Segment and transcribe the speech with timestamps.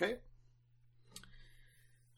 [0.00, 0.14] Okay.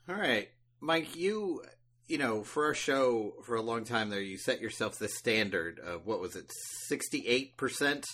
[0.09, 0.49] All right,
[0.81, 1.17] Mike.
[1.17, 1.63] You,
[2.07, 5.79] you know, for our show for a long time there, you set yourself the standard
[5.81, 6.45] of what was it,
[6.89, 8.05] sixty-eight percent,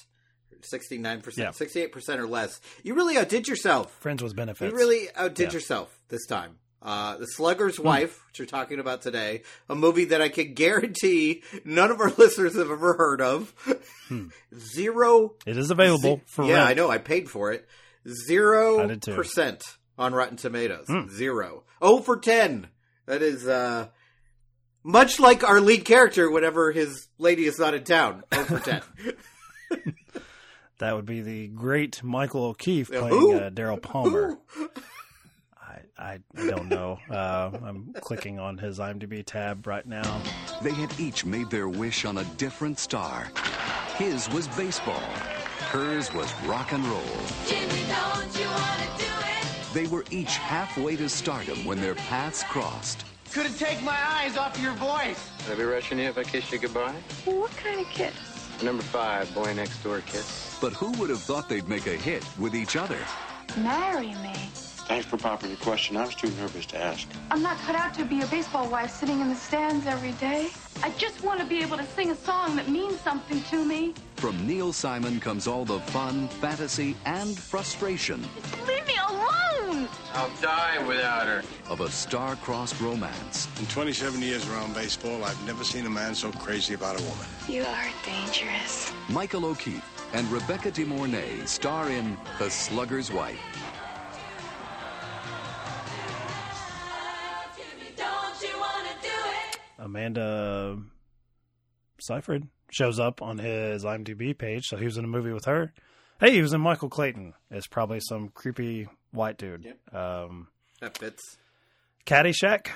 [0.73, 2.61] 69%, sixty-eight percent or less.
[2.83, 3.93] You really outdid yourself.
[4.01, 4.71] Friends with benefits.
[4.71, 5.55] You really outdid Yeah.
[5.55, 6.57] yourself this time.
[6.81, 11.43] Uh, the Slugger's Wife, which you're talking about today, a movie that I can guarantee
[11.65, 13.53] none of our listeners have ever heard of.
[14.57, 16.69] Zero It is available Ze- for yeah, rent.
[16.69, 16.89] I know.
[16.89, 17.67] I paid for it.
[18.27, 19.15] Zero I did too.
[19.15, 19.63] percent
[19.99, 20.87] on Rotten Tomatoes.
[20.87, 21.09] Hmm.
[21.09, 21.65] Zero.
[21.81, 22.69] Oh for ten.
[23.07, 23.89] That is uh,
[24.83, 28.23] much like our lead character whenever his lady is not in town.
[28.33, 28.83] Oh for ten.
[30.79, 34.39] That would be the great Michael O'Keefe playing uh, Daryl Palmer.
[35.61, 37.01] I, I I don't know.
[37.11, 40.23] Uh, I'm clicking on his IMDb tab right now.
[40.63, 43.27] They had each made their wish on a different star.
[43.97, 45.03] His was baseball.
[45.69, 47.03] Hers was rock and roll.
[47.47, 49.75] Jimmy, don't you wanna do it?
[49.75, 53.05] They were each halfway to stardom when their paths crossed.
[53.35, 55.29] Couldn't take my eyes off your voice.
[55.47, 56.95] Would I be rushing you if I kissed you goodbye?
[57.27, 58.15] What kind of kiss?
[58.63, 60.57] Number five, boy next door kiss.
[60.59, 62.99] But who would have thought they'd make a hit with each other?
[63.59, 64.33] Marry me.
[64.89, 65.99] Thanks for popping the question.
[65.99, 67.07] I was too nervous to ask.
[67.31, 70.49] I'm not cut out to be a baseball wife sitting in the stands every day.
[70.83, 73.93] I just want to be able to sing a song that means something to me.
[74.19, 78.21] From Neil Simon comes all the fun, fantasy, and frustration
[78.67, 79.89] Leave me alone!
[80.13, 81.45] I'll die without her.
[81.71, 83.47] of a star-crossed romance.
[83.61, 87.27] In 27 years around baseball, I've never seen a man so crazy about a woman.
[87.49, 88.93] You are dangerous.
[89.09, 93.39] Michael O'Keefe and Rebecca De Mornay star in The Slugger's Wife.
[97.57, 99.09] Jimmy, don't you wanna do
[99.53, 99.61] it?
[99.79, 100.77] Amanda
[102.01, 105.73] Seyfried shows up on his IMDb page, so he was in a movie with her.
[106.21, 107.35] Hey, he was in Michael Clayton.
[107.51, 109.65] It's probably some creepy white dude.
[109.65, 109.95] Yep.
[109.95, 110.49] Um,
[110.81, 111.23] that fits.
[112.07, 112.69] Caddyshack.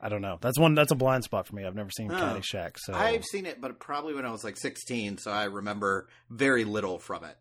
[0.00, 0.38] I don't know.
[0.40, 0.74] That's one.
[0.74, 1.64] That's a blind spot for me.
[1.64, 2.14] I've never seen Oh.
[2.14, 2.76] Caddyshack.
[2.78, 6.64] So I've seen it, but probably when I was like 16, so I remember very
[6.64, 7.36] little from it.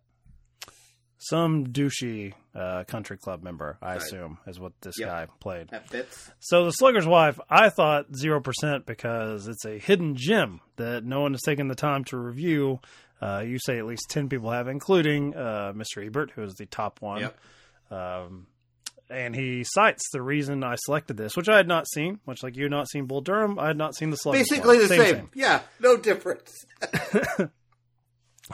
[1.23, 3.97] Some douchey uh, country club member, I Right.
[3.97, 5.07] assume, is what this Yep.
[5.09, 5.69] guy played.
[5.69, 6.31] That fits.
[6.39, 11.21] So the Slugger's Wife, I thought zero percent because it's a hidden gem that no
[11.21, 12.79] one has taken the time to review.
[13.21, 16.03] Uh, you say at least ten people have, including uh, Mr.
[16.05, 17.21] Ebert, who is the top one.
[17.21, 17.39] Yep.
[17.91, 18.47] Um,
[19.09, 22.55] and he cites the reason I selected this, which I had not seen, much like
[22.55, 23.59] you had not seen Bull Durham.
[23.59, 24.87] I had not seen the Slugger's Basically Wife.
[24.87, 25.29] the same.
[25.35, 26.51] Yeah, no difference.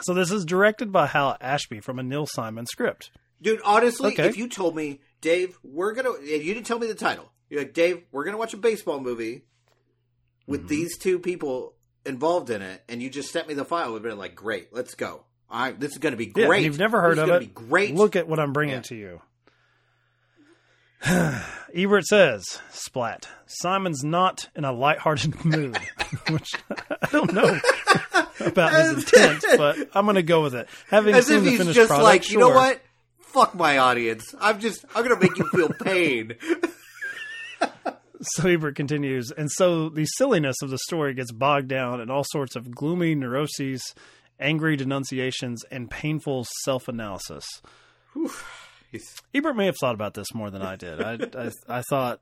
[0.04, 3.12] So this is directed by Hal Ashby from a Neil Simon script.
[3.42, 4.28] Dude, honestly, Okay.
[4.28, 7.62] if you told me, Dave, we're gonna, if you didn't tell me the title, you're
[7.62, 9.44] like, Dave, we're gonna watch a baseball movie
[10.48, 10.68] with Mm-hmm.
[10.70, 11.74] these two people
[12.06, 14.96] involved in it, and you just sent me the file, we'd been like, great, let's
[14.96, 15.24] go.
[15.50, 16.58] I, this is gonna be Yeah, great.
[16.58, 17.40] and you've never heard this of it.
[17.42, 17.94] Be great.
[17.96, 18.82] Look at what I'm bringing Yeah.
[18.82, 19.22] to you.
[21.76, 23.28] Ebert says, "Splat.
[23.46, 25.78] Simon's not in a lighthearted mood,
[26.30, 27.60] which I don't know
[28.46, 30.68] about his intent, but I'm going to go with it.
[30.90, 32.82] Having as seen if the he's finished just product, like, you know what?
[33.20, 34.34] Fuck my audience.
[34.40, 36.36] I'm just, I'm gonna make you feel pain.
[38.22, 42.24] So Ebert continues, and so the silliness of the story gets bogged down in all
[42.32, 43.84] sorts of gloomy neuroses,
[44.40, 47.46] angry denunciations, and painful self-analysis.
[49.36, 51.00] Ebert may have thought about this more than I did.
[51.00, 52.22] I, I, I thought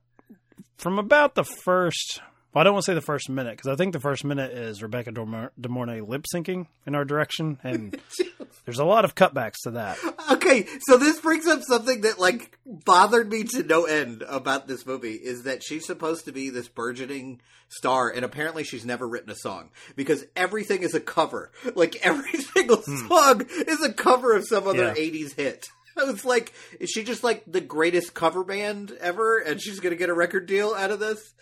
[0.77, 2.21] from about the first,
[2.55, 4.51] well, I don't want to say the first minute because I think the first minute
[4.53, 7.99] is Rebecca De Mor- De Mornay lip syncing in our direction, and
[8.65, 9.97] there's a lot of cutbacks to that.
[10.31, 14.85] Okay, so this brings up something that like bothered me to no end about this
[14.85, 19.29] movie is that she's supposed to be this burgeoning star and apparently she's never written
[19.31, 21.51] a song because everything is a cover.
[21.75, 24.97] Like every single song is a cover of some other Hmm.
[24.97, 25.03] Yeah.
[25.11, 25.65] 80s hit.
[25.97, 29.91] I was like, is she just like the greatest cover band ever and she's going
[29.93, 31.33] to get a record deal out of this?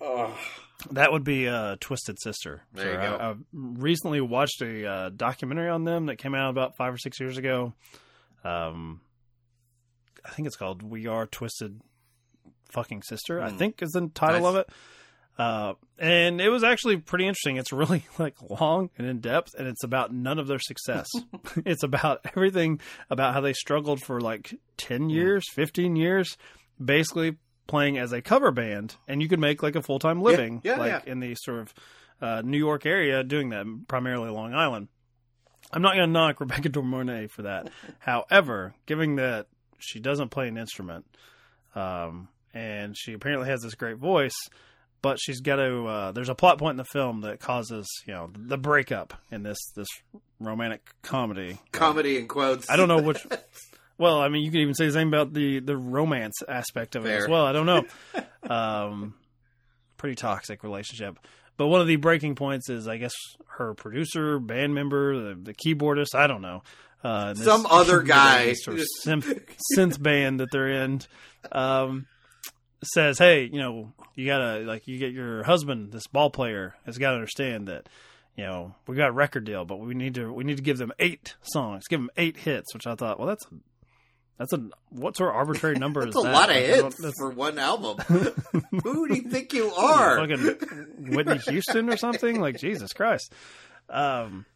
[0.00, 0.34] Oh,
[0.92, 2.62] That would be uh, Twisted Sister.
[2.72, 3.16] There you go.
[3.20, 6.98] I, I recently watched a uh, documentary on them that came out about five or
[6.98, 7.74] six years ago.
[8.44, 9.00] Um,
[10.24, 11.80] I think it's called "We Are Twisted
[12.72, 13.56] Fucking Sister." I Hmm.
[13.58, 14.48] think is the title Nice.
[14.48, 14.68] of it.
[15.38, 17.56] Uh, and it was actually pretty interesting.
[17.56, 21.06] It's really like long and in depth, and it's about none of their success.
[21.66, 22.80] it's about everything
[23.10, 25.10] about how they struggled for like ten Hmm.
[25.10, 26.36] years, fifteen years,
[26.82, 27.36] basically
[27.70, 30.76] playing as a cover band, and you could make like a full time living, yeah,
[30.76, 31.12] like yeah.
[31.12, 31.74] in the sort of
[32.20, 34.88] uh, New York area, doing that primarily Long Island.
[35.72, 37.70] I'm not going to knock Rebecca De Mornay for that.
[38.00, 39.46] However, given that
[39.78, 41.06] she doesn't play an instrument,
[41.76, 44.34] um, and she apparently has this great voice,
[45.00, 45.86] but she's got to.
[45.86, 49.44] Uh, there's a plot point in the film that causes you know the breakup in
[49.44, 49.88] this this
[50.40, 51.60] romantic comedy.
[51.70, 52.68] comedy in quotes.
[52.68, 53.24] I don't know which
[54.00, 57.04] Well, I mean, you could even say the same about the the romance aspect of
[57.04, 57.44] it as well.
[57.44, 57.84] I don't know.
[58.50, 59.14] um,
[59.98, 61.18] pretty toxic relationship.
[61.58, 63.12] But one of the breaking points is, I guess,
[63.58, 66.14] her producer, band member, the, the keyboardist.
[66.14, 66.62] I don't know.
[67.04, 68.54] Uh, Some other guy.
[68.54, 69.42] sort of synth,
[69.76, 71.02] synth band that they're in
[71.52, 72.06] um,
[72.82, 76.96] says, "Hey, you know, you gotta like you get your husband, this ball player, has
[76.96, 77.86] got to understand that."
[78.36, 80.78] You know, we got a record deal, but we need to we need to give
[80.78, 82.72] them eight songs, give them eight hits.
[82.72, 83.44] Which I thought, well, that's
[84.40, 86.32] that's a what sort of arbitrary number That's is a that?
[86.32, 87.98] lot of Like, hits for one album.
[88.82, 90.16] Who do you think you are?
[90.26, 92.40] fucking Whitney Houston or something.
[92.40, 93.32] Like Jesus Christ.
[93.90, 94.46] Um,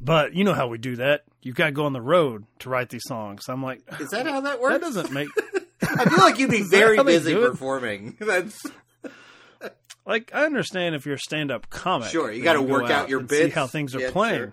[0.00, 1.22] but you know how we do that.
[1.40, 3.48] You've got to go on the road to write these songs.
[3.48, 4.72] I'm like, Is that how that works?
[4.72, 5.28] that doesn't make
[5.82, 8.16] I feel like you'd be very busy performing.
[8.20, 8.60] That's
[10.06, 12.08] like I understand if you're a stand-up comic.
[12.08, 14.52] Sure, you gotta work out your and See how things are Yeah, playing.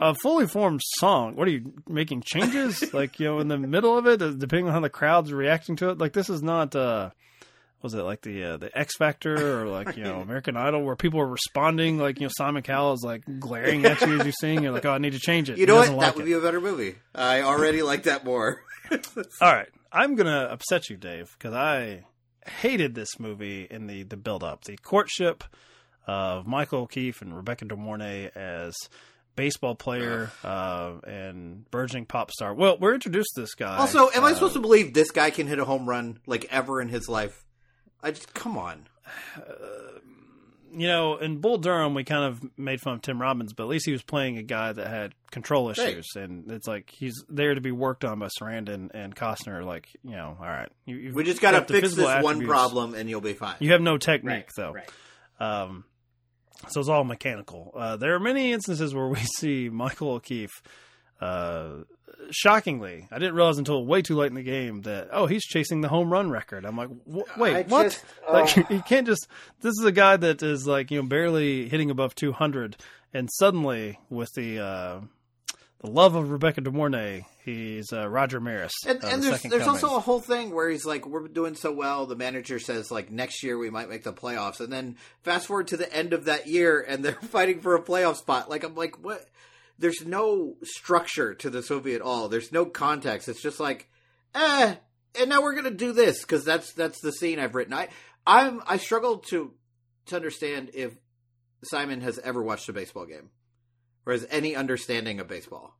[0.00, 1.36] A fully formed song.
[1.36, 2.92] What are you making changes?
[2.94, 5.76] like you know, in the middle of it, uh, depending on how the crowd's reacting
[5.76, 5.98] to it.
[5.98, 6.74] Like this is not.
[6.74, 7.10] uh
[7.82, 10.96] was it like the uh, the X Factor or like you know American Idol where
[10.96, 14.32] people are responding like you know Simon Cowell is like glaring at you as you
[14.40, 15.88] sing you're like oh I need to change it you know what?
[15.88, 16.24] that like would it.
[16.24, 16.96] be a better movie.
[17.14, 18.62] I already like that more.
[18.90, 22.04] all right I'm gonna upset you Dave because I
[22.46, 25.44] hated this movie in the the build up the courtship
[26.06, 28.74] of Michael O'Keefe and Rebecca De Mornay as
[29.36, 34.24] baseball player uh, and burgeoning pop star well we're introduced to this guy Also, am
[34.24, 36.88] I uh, supposed to believe this guy can hit a home run like ever in
[36.88, 37.44] his life?
[38.02, 38.86] I just come on.
[40.76, 43.68] you know, in Bull Durham, we kind of made fun of Tim Robbins, but at
[43.68, 47.54] least he was playing a guy that had control issues, and it's like he's there
[47.54, 49.64] to be worked on by Sarandon and Costner.
[49.64, 52.44] Like, you know, all right, you, you've We just got to fix this physical one
[52.44, 53.54] problem, and you'll be fine.
[53.60, 54.72] You have no technique, Right, though.
[54.72, 54.90] right.
[55.40, 55.84] Um,
[56.68, 57.72] so it's all mechanical.
[57.74, 60.62] Uh, there are many instances where we see Michael O'Keefe.
[61.20, 61.84] Uh,
[62.30, 65.80] shockingly, I didn't realize until way too late in the game that oh he's chasing
[65.80, 66.64] the home run record.
[66.64, 66.90] I'm like,
[67.36, 67.84] wait, I what?
[67.84, 68.74] just- like oh.
[68.74, 69.26] you can't just.
[69.60, 72.76] This is a guy that is like you know barely hitting above 200,
[73.12, 75.00] and suddenly with the uh,
[75.84, 78.72] the love of Rebecca De Mornay, he's uh, Roger Maris.
[78.86, 79.68] And, uh, and the there's there's coming.
[79.68, 82.06] also a whole thing where he's like, we're doing so well.
[82.06, 85.68] The manager says like next year we might make the playoffs, and then fast forward
[85.68, 88.48] to the end of that year, and they're fighting for a playoff spot.
[88.48, 89.26] Like I'm like, what?
[89.78, 92.28] There's no structure to this movie at all.
[92.28, 93.28] There's no context.
[93.28, 93.90] It's just like,
[94.34, 94.76] eh.
[95.20, 97.74] And now we're gonna do this because that's that's the scene I've written.
[97.74, 97.88] I
[98.26, 99.52] I'm I struggle to
[100.06, 100.94] to understand if
[101.62, 103.28] Simon has ever watched a baseball game
[104.06, 105.76] or has any understanding of baseball.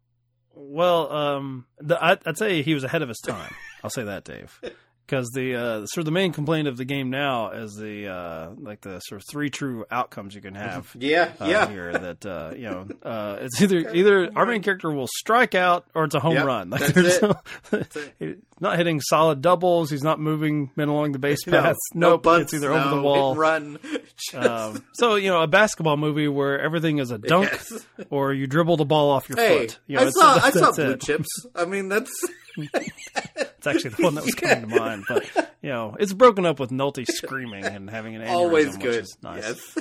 [0.55, 3.53] Well, um, the, I, I'd say he was ahead of his time.
[3.83, 4.61] I'll say that, Dave,
[5.07, 8.51] because the uh, sort of the main complaint of the game now is the uh,
[8.59, 10.95] like the sort of three true outcomes you can have.
[10.99, 11.69] Yeah, uh, yeah.
[11.69, 15.87] Here that uh, you know, uh, it's either either our main character will strike out
[15.95, 16.71] or it's a home Yep, run.
[16.75, 17.23] Like that's it.
[17.23, 17.83] no-
[18.19, 19.91] he's not hitting solid doubles.
[19.91, 21.79] He's not moving men along the base No, paths.
[21.93, 23.35] no nope, bunts, it's either no over the wall.
[23.35, 23.79] run.
[24.17, 27.87] Just- Um, so you know, a basketball movie where everything is a dunk, Yes.
[28.11, 29.79] or you dribble the ball off your Hey, foot.
[29.87, 31.01] You know, I saw I saw Blue it.
[31.03, 31.29] Chips.
[31.55, 32.11] I mean, that's
[32.57, 35.25] It's actually the one that was coming to mind, but
[35.63, 39.03] you know, it's broken up with Nolte screaming and having an aneurysm, always which good.
[39.05, 39.43] is nice.
[39.43, 39.79] Yes.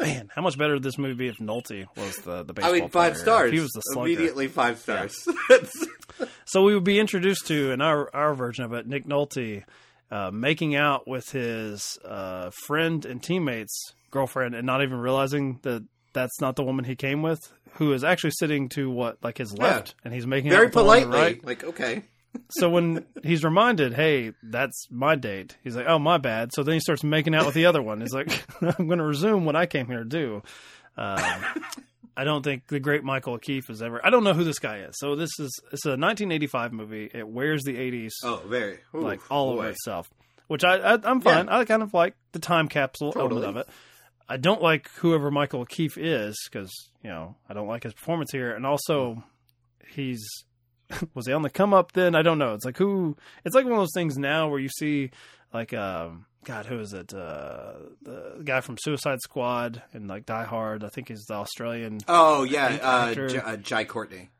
[0.00, 2.80] Man, how much better would this movie be if Nolte was the the baseball I
[2.80, 3.22] mean, five player?
[3.22, 3.48] stars.
[3.48, 4.08] If he was the slugger.
[4.10, 5.14] Immediately five stars.
[5.48, 5.72] That's-
[6.44, 9.64] So we would be introduced to in our our version of it, Nick Nolte
[10.10, 15.82] uh, making out with his uh, friend and teammates girlfriend, and not even realizing that
[16.12, 17.40] that's not the woman he came with,
[17.74, 20.72] who is actually sitting to what like his left, and he's making Very out with
[20.74, 21.18] the the politely.
[21.18, 21.44] right.
[21.44, 22.02] Like, okay.
[22.50, 26.50] So when he's reminded, hey, that's my date, he's like, oh, my bad.
[26.54, 28.00] So then he starts making out with the other one.
[28.00, 28.30] He's like,
[28.78, 30.42] I'm going to resume what I came here to do.
[30.96, 31.22] Um,
[32.16, 34.04] I don't think the great Michael O'Keefe has ever.
[34.04, 34.94] I don't know who this guy is.
[34.98, 37.10] So this is it's a 1985 movie.
[37.12, 38.78] It wears the 80s Oh, very.
[38.94, 39.58] Ooh, like all boy.
[39.60, 40.10] over itself,
[40.48, 41.48] which I, I I'm fine.
[41.48, 43.42] I kind of like the time capsule Totally.
[43.44, 43.74] element of it.
[44.28, 46.70] I don't like whoever Michael O'Keefe is because
[47.02, 49.22] you know I don't like his performance here, and also
[49.88, 50.22] he's
[51.14, 52.14] was he on the come up then?
[52.14, 52.54] I don't know.
[52.54, 53.16] It's like who?
[53.44, 55.10] It's like one of those things now where you see
[55.52, 57.14] like um God, who is it?
[57.14, 60.82] Uh, the guy from Suicide Squad and like Die Hard.
[60.82, 62.00] I think he's the Australian.
[62.08, 62.78] Oh, yeah.
[62.82, 63.14] Uh.
[63.14, 64.30] J- uh, Jai Courtney.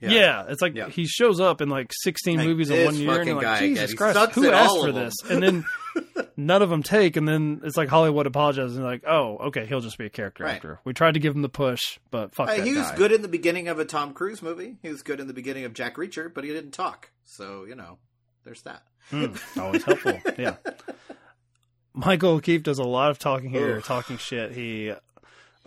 [0.00, 0.44] Yeah.
[0.48, 0.88] it's like Yeah.
[0.88, 3.74] he shows up in like 16 Like, movies in one year, and you're like, again.
[3.76, 5.14] Jesus Christ, who asked for this?
[5.28, 5.64] And then
[6.36, 9.80] none of them take, and then it's like Hollywood apologizes and like, oh, okay, he'll
[9.80, 10.56] just be a character Right.
[10.56, 10.80] actor.
[10.84, 12.96] We tried to give him the push, but fuck Uh, he was guy.
[12.96, 14.76] good in the beginning of a Tom Cruise movie.
[14.82, 17.10] He was good in the beginning of Jack Reacher, but he didn't talk.
[17.24, 17.98] So, you know,
[18.44, 18.82] there's that.
[19.12, 20.20] Mm, always helpful.
[20.38, 20.56] Yeah.
[21.94, 23.84] Michael O'Keefe does a lot of talking here, Ugh.
[23.84, 24.52] talking shit.
[24.52, 24.92] He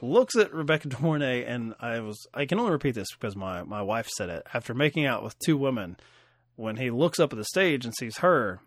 [0.01, 3.63] looks at Rebecca De Mornay, and I was I can only repeat this because my
[3.63, 5.97] my wife said it after making out with two women.
[6.55, 8.59] When he looks up at the stage and sees her,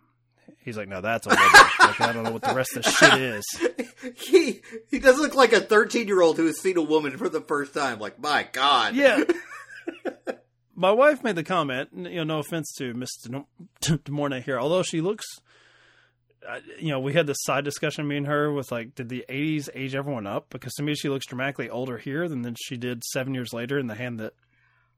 [0.60, 1.44] he's like, "No, that's a woman."
[1.80, 3.44] like, I don't know what the rest of the shit is.
[4.16, 7.28] He he does look like a thirteen year old who has seen a woman for
[7.28, 8.00] the first time.
[8.00, 8.96] Like, my God.
[8.96, 9.22] Yeah.
[10.74, 11.90] My wife made the comment.
[11.94, 15.24] You know, no offense to Miss De De Mornay here, although she looks.
[16.48, 19.24] Uh, You know, we had this side discussion, me and her, with like, did the
[19.28, 20.46] '80s age everyone up?
[20.50, 23.78] Because to me, she looks dramatically older here than than she did seven years later
[23.78, 24.34] in the hand that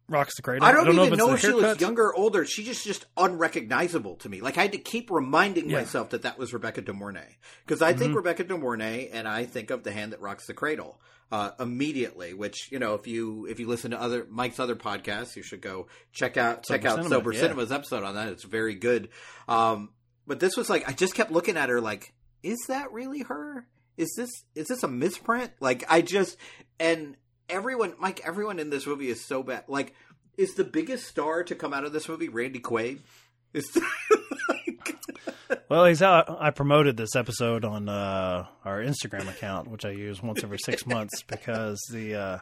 [0.06, 0.66] rocks the cradle.
[0.68, 2.44] I don't, know even if know if she looks younger or older.
[2.44, 4.40] She just just unrecognizable to me.
[4.42, 5.78] Like I had to keep reminding Yeah.
[5.78, 7.36] myself that that was Rebecca De Mornay
[7.66, 7.98] because I Mm-hmm.
[8.00, 11.00] think Rebecca De Mornay and I think of the hand that rocks the cradle
[11.32, 12.34] uh, immediately.
[12.34, 15.62] Which you know, if you if you listen to other Mike's other podcasts, you should
[15.62, 17.40] go check out check Sober out Cinema, Sober yeah.
[17.40, 18.28] Cinema's episode on that.
[18.28, 19.08] It's very good.
[19.48, 19.88] Um,
[20.26, 22.12] but this was like I just kept looking at her like,
[22.42, 23.66] is that really her?
[23.96, 25.52] Is this is this a misprint?
[25.60, 26.36] Like I just
[26.80, 27.16] and
[27.48, 29.64] everyone Mike everyone in this movie is so bad.
[29.68, 29.94] Like
[30.36, 32.98] is the biggest star to come out of this movie Randy Quaid?
[33.52, 33.78] Is
[35.68, 40.22] Well, he's how I promoted this episode on uh, our Instagram account, which I use
[40.22, 42.38] once every six months because the uh,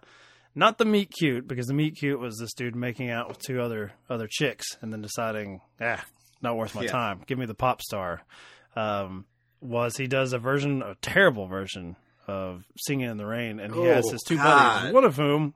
[0.55, 3.61] not the meet cute because the meet cute was this dude making out with two
[3.61, 6.05] other other chicks and then deciding, ah,
[6.43, 6.91] not worth my Yeah.
[6.91, 7.23] time.
[7.27, 8.23] Give me the pop star.
[8.77, 9.27] Um,
[9.61, 11.97] was he does a version, a terrible version
[12.27, 14.81] of Singing in the Rain, and he has Oh, his two God.
[14.81, 15.55] buddies, one of whom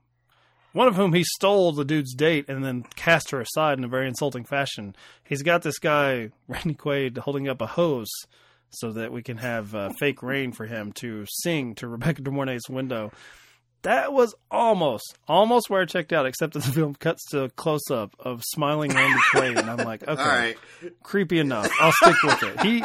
[0.73, 3.89] one of whom he stole the dude's date and then cast her aside in a
[3.89, 4.95] very insulting fashion.
[5.25, 8.11] He's got this guy, Randy Quaid, holding up a hose
[8.69, 12.31] so that we can have uh, fake rain for him to sing to Rebecca De
[12.31, 13.11] Mornay's window.
[13.87, 17.49] That was almost, almost where I checked out, except that the film cuts to a
[17.51, 20.57] close up of smiling Randy Quaid, and I'm like, okay, all right?
[21.05, 21.71] creepy enough.
[21.81, 22.61] I'll stick with it.
[22.63, 22.85] He,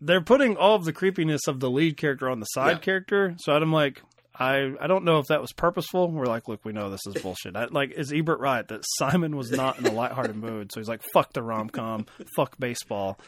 [0.00, 2.78] they're putting all of the creepiness of the lead character on the side Yeah.
[2.78, 4.02] character, so I'm like,
[4.34, 6.10] I I don't know if that was purposeful.
[6.10, 7.54] We're like, look, we know this is bullshit.
[7.54, 10.72] I, like, is Ebert right that Simon was not in a lighthearted mood?
[10.72, 13.18] So he's like, fuck the rom com, fuck baseball.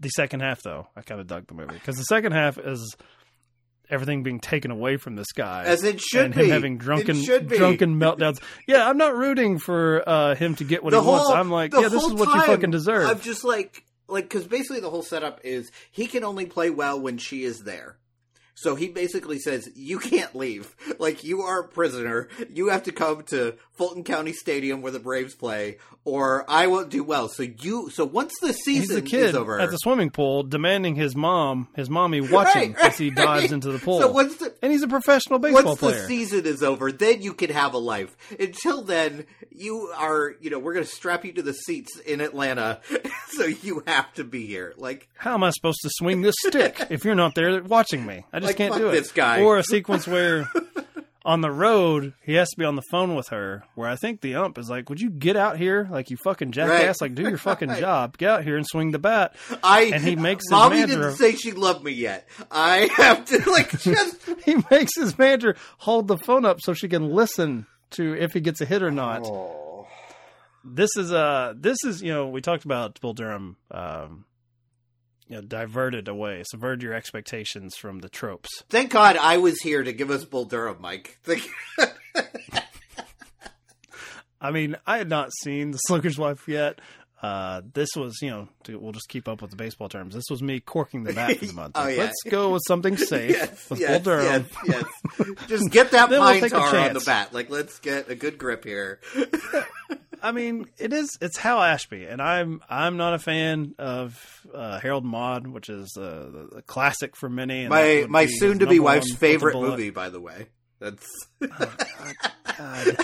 [0.00, 2.96] The second half, though, I kind of dug the movie because the second half is
[3.90, 7.16] everything being taken away from this guy, As it should be and him having drunken
[7.20, 7.56] be.
[7.56, 8.40] drunken meltdowns.
[8.66, 11.30] Yeah, I'm not rooting for uh, him to get what The he wants.
[11.30, 13.08] I'm like, yeah, this is what you fucking deserve.
[13.08, 17.00] I'm just like like because basically the whole setup is he can only play well
[17.00, 17.96] when she is there.
[18.54, 20.74] So he basically says, "You can't leave.
[20.98, 22.28] Like you are a prisoner.
[22.52, 26.90] You have to come to Fulton County Stadium where the Braves play, or I won't
[26.90, 30.10] do well." So you, so once the He's season kid is over, at the swimming
[30.10, 33.52] pool demanding his mom, his mommy, watching him Right, as he dives right.
[33.52, 34.00] into the pool.
[34.00, 36.00] So once the and he's a professional baseball once player.
[36.02, 38.16] the season is over, then you can have a life.
[38.38, 42.20] Until then, you are, you know, we're going to strap you to the seats in
[42.20, 42.80] Atlanta,
[43.30, 44.74] so you have to be here.
[44.76, 48.24] Like, How am I supposed to swing this stick if you're not there watching me?
[48.32, 48.92] I just Like, can't do it.
[48.92, 49.40] this guy.
[49.42, 50.48] Or a sequence where
[51.28, 54.22] on the road he has to be on the phone with her, where I think
[54.22, 57.00] the ump is like, "Would you get out here, like you fucking jackass?
[57.00, 57.10] Right.
[57.10, 58.16] Like do your fucking job.
[58.16, 61.16] Get out here and swing the bat." I And he makes his mommy manager- didn't
[61.16, 62.26] say she loved me yet.
[62.50, 66.88] I have to like just he makes his manager hold the phone up so she
[66.88, 69.22] can listen to if he gets a hit or not.
[69.26, 69.86] Oh.
[70.64, 74.24] This is uh this is you know we talked about Bull Durham um
[75.28, 78.64] you know diverted away subvert your expectations from the tropes.
[78.68, 81.18] thank God I was here to give us Bull Durham, Mike.
[84.40, 86.80] I mean, I had not seen The Slugger's Wife yet.
[87.20, 90.14] Uh, this was, you know, to, we'll just keep up with the baseball terms.
[90.14, 91.72] This was me corking the bat for the month.
[91.76, 92.02] Oh, Like, yeah.
[92.04, 94.46] Let's go with something safe yes, Bull Durham.
[94.66, 94.84] yes,
[95.18, 95.28] yes.
[95.48, 97.34] Just get that we'll pine a tar on the bat.
[97.34, 99.00] Like, let's get a good grip here.
[100.22, 101.16] I mean, it is.
[101.20, 105.96] It's Hal Ashby, and I'm I'm not a fan of uh, Harold Maude, which is
[105.96, 107.60] uh, the, the classic for many.
[107.60, 110.46] And My my soon to be wife's a favorite movie, by the way.
[110.80, 111.06] That's
[111.40, 112.96] God.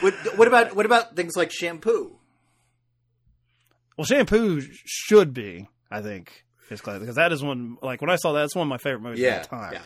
[0.00, 2.18] what, what about what about things like shampoo?
[3.96, 7.76] Well, shampoo should be, I think, his classic because that is one.
[7.82, 9.72] Like when I saw that, it's one of my favorite movies Yeah, of all time.
[9.74, 9.82] yeah.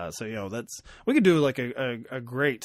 [0.00, 1.72] Uh, so you know, that's we could do like a
[2.12, 2.64] a, a great,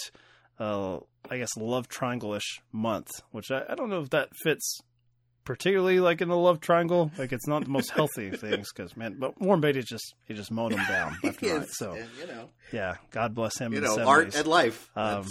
[0.60, 0.98] uh,
[1.30, 4.80] I guess, love triangle ish month, which I, I don't know if that fits
[5.46, 7.12] particularly like in the love triangle.
[7.18, 10.52] Like it's not the most healthy things because man, but Warren Beatty just he just
[10.52, 11.68] mowed them down left and right.
[11.72, 13.74] So and, you know, yeah, God bless him.
[13.74, 14.90] you know, the art and life.
[14.96, 15.26] Um,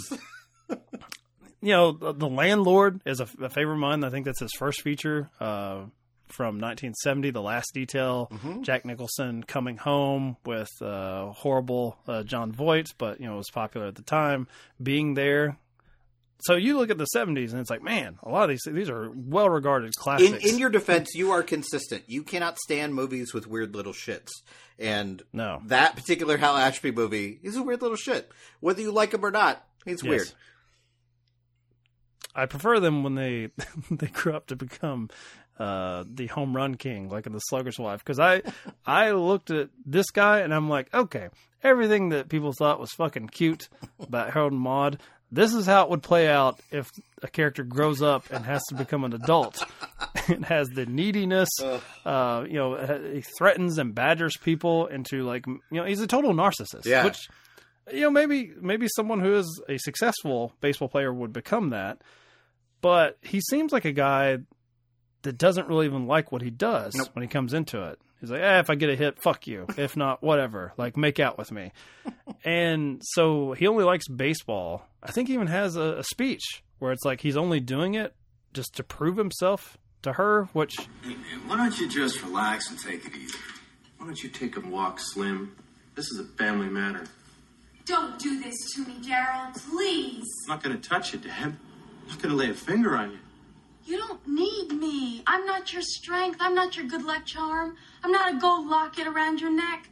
[0.69, 0.79] That's-
[1.63, 4.03] you know, the, the landlord is a, a favorite of mine.
[4.03, 5.85] I think that's his first feature uh,
[6.27, 8.27] from 1970, The Last Detail.
[8.31, 8.61] Mm-hmm.
[8.63, 13.49] Jack Nicholson coming home with uh, horrible uh, Jon Voight, but you know, it was
[13.51, 14.47] popular at the time.
[14.81, 15.57] Being there,
[16.41, 18.89] so you look at the '70s, and it's like, man, a lot of these these
[18.89, 20.45] are well regarded In, classics.
[20.45, 22.03] in your defense, you are consistent.
[22.07, 24.29] You cannot stand movies with weird little shits.
[24.79, 25.61] And No.
[25.67, 28.29] that particular Hal Ashby movie is a weird little shit.
[28.59, 30.09] Whether you like him or not, he's Yes.
[30.09, 30.31] weird.
[32.35, 33.49] I prefer them when they
[33.91, 35.09] they grew up to become
[35.59, 38.03] uh, the home run king, like in the Slugger's Wife.
[38.03, 38.41] Because I
[38.85, 41.29] I looked at this guy and I'm like, okay,
[41.63, 44.99] everything that people thought was fucking cute about Harold and Maude,
[45.31, 48.75] this is how it would play out if a character grows up and has to
[48.75, 49.63] become an adult.
[50.27, 51.49] it has the neediness,
[52.05, 52.75] uh, you know,
[53.13, 56.85] he threatens and badgers people into like, you know, he's a total narcissist.
[56.85, 57.05] Yeah.
[57.05, 57.17] Which
[57.91, 61.99] you know, maybe maybe someone who is a successful baseball player would become that.
[62.83, 64.39] But he seems like a guy
[65.21, 67.07] that doesn't really even like what he does Nope.
[67.13, 67.99] when he comes into it.
[68.19, 69.65] He's like, eh, if I get a hit, fuck you.
[69.77, 70.73] If not, whatever.
[70.77, 71.71] Like, make out with me.
[72.43, 74.85] and so he only likes baseball.
[75.01, 78.13] I think he even has a, a speech where it's like he's only doing it
[78.53, 80.75] just to prove himself to her, which
[81.47, 83.37] Why don't you just relax and take it easy?
[83.97, 85.55] Why don't you take a walk, Slim?
[85.95, 87.05] This is a family matter.
[87.85, 90.27] Don't do this to me, Daryl, please.
[90.49, 91.55] I'm not going to touch you, Dad.
[92.21, 93.19] Going to lay a finger on you.
[93.85, 95.23] You don't need me.
[95.27, 96.37] I'm not your strength.
[96.39, 97.75] I'm not your good luck charm.
[98.01, 99.89] I'm not a gold locket around your neck.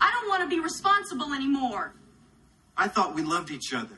[0.00, 1.94] I don't want to be responsible anymore.
[2.76, 3.96] I thought we loved each other.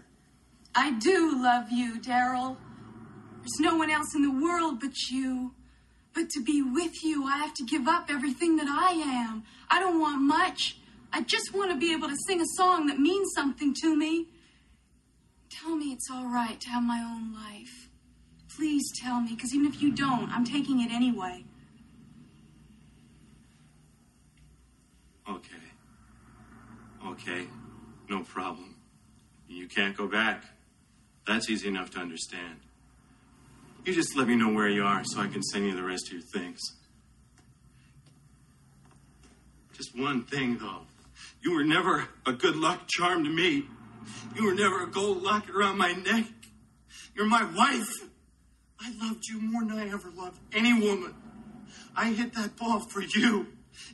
[0.74, 2.56] I do love you, Daryl.
[3.40, 5.52] There's no one else in the world but you.
[6.14, 9.44] But to be with you, I have to give up everything that I am.
[9.68, 10.78] I don't want much.
[11.12, 14.28] I just want to be able to sing a song that means something to me.
[15.60, 17.90] Tell me it's all right to have my own life.
[18.56, 21.44] Please tell me, because even if you don't, I'm taking it anyway.
[25.28, 25.48] Okay.
[27.06, 27.46] Okay.
[28.08, 28.76] No problem.
[29.48, 30.44] You can't go back.
[31.26, 32.60] That's easy enough to understand.
[33.84, 36.06] You just let me know where you are so I can send you the rest
[36.08, 36.60] of your things.
[39.74, 40.82] Just one thing, though.
[41.42, 43.64] You were never a good luck charm to me.
[44.36, 46.26] You were never a gold locket around my neck.
[47.14, 48.08] You're my wife.
[48.80, 51.14] I loved you more than I ever loved any woman.
[51.94, 53.48] I hit that ball for you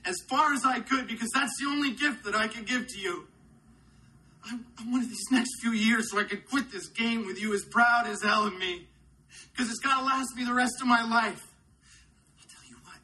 [0.05, 2.99] as far as I could because that's the only gift that I could give to
[2.99, 3.27] you.
[4.45, 7.53] I, I wanted these next few years so I could quit this game with you
[7.55, 8.87] as proud as hell of me.
[9.53, 11.49] Because it's got to last me the rest of my life.
[12.39, 12.99] I'll tell you what,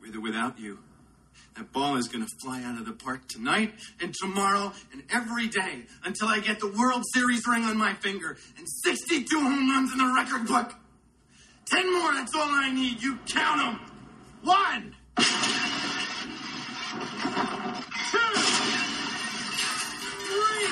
[0.00, 0.78] with or without you,
[1.56, 5.48] that ball is going to fly out of the park tonight and tomorrow and every
[5.48, 9.92] day until I get the World Series ring on my finger and 62 home runs
[9.92, 10.74] in the record book.
[11.66, 13.02] Ten more, that's all I need.
[13.02, 13.80] You count them.
[14.42, 14.94] One.
[15.16, 15.24] Two.
[20.28, 20.68] Three.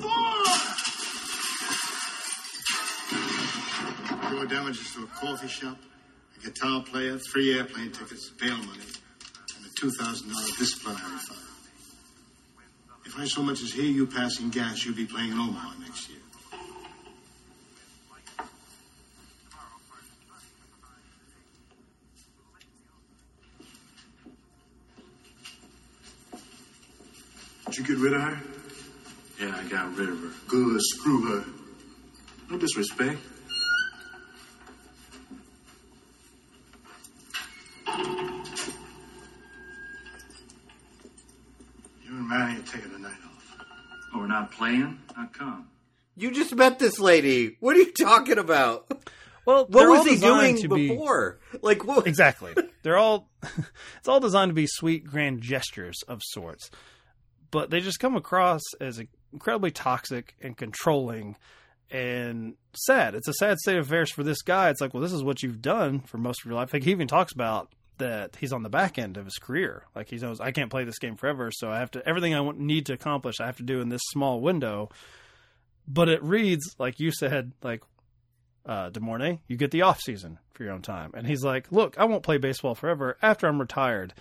[0.00, 0.44] Four.
[4.48, 5.76] Damages to a coffee shop,
[6.38, 8.80] a guitar player, three airplane tickets, bail money,
[9.80, 11.38] $2,000 disciplinary fine.
[13.06, 16.08] If I so much as hear you passing gas, you'll be playing in Omaha next
[16.08, 16.18] year.
[27.66, 28.40] Did you get rid of her?
[29.40, 30.30] Yeah, I got rid of her.
[30.48, 31.44] Good, screw her.
[32.50, 33.20] No disrespect.
[44.60, 44.98] We're not playing?
[45.14, 45.68] How come?
[46.16, 47.56] You just met this lady.
[47.60, 48.86] What are you talking about?
[49.44, 51.38] well, What they're was he doing to be- before?
[51.62, 52.06] Like what?
[52.06, 52.54] exactly.
[52.82, 53.28] They're all
[53.98, 56.70] it's all designed to be sweet grand gestures of sorts.
[57.50, 59.00] But they just come across as
[59.32, 61.36] incredibly toxic and controlling
[61.90, 63.14] and sad.
[63.14, 64.68] It's a sad state of affairs for this guy.
[64.68, 66.72] It's like, well, this is what you've done for most of your life.
[66.72, 69.84] Like he even talks about that he's on the back end of his career.
[69.94, 72.50] Like he knows I can't play this game forever, so I have to everything I
[72.56, 74.90] need to accomplish, I have to do in this small window.
[75.86, 77.82] But it reads like you said, like
[78.66, 81.12] uh, De Mornay, you get the off season for your own time.
[81.14, 83.16] And he's like, look, I won't play baseball forever.
[83.22, 84.12] After I'm retired,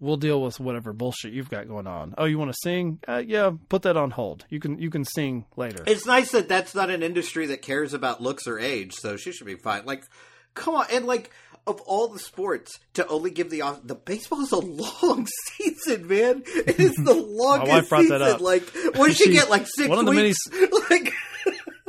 [0.00, 2.14] we'll deal with whatever bullshit you've got going on.
[2.18, 2.98] Oh, you want to sing?
[3.06, 4.44] Uh, yeah, put that on hold.
[4.50, 5.84] You can you can sing later.
[5.86, 9.32] It's nice that that's not an industry that cares about looks or age, so she
[9.32, 9.86] should be fine.
[9.86, 10.04] Like,
[10.54, 11.30] come on, and like
[11.66, 14.56] of all the sports to only give the off, the baseball is a
[15.02, 16.42] long season, man.
[16.46, 18.18] It is the longest wife brought season.
[18.18, 18.40] that up.
[18.40, 18.64] Like,
[18.96, 19.48] what did she, She- get?
[19.50, 20.38] Like six one of the many weeks?
[20.90, 21.12] like,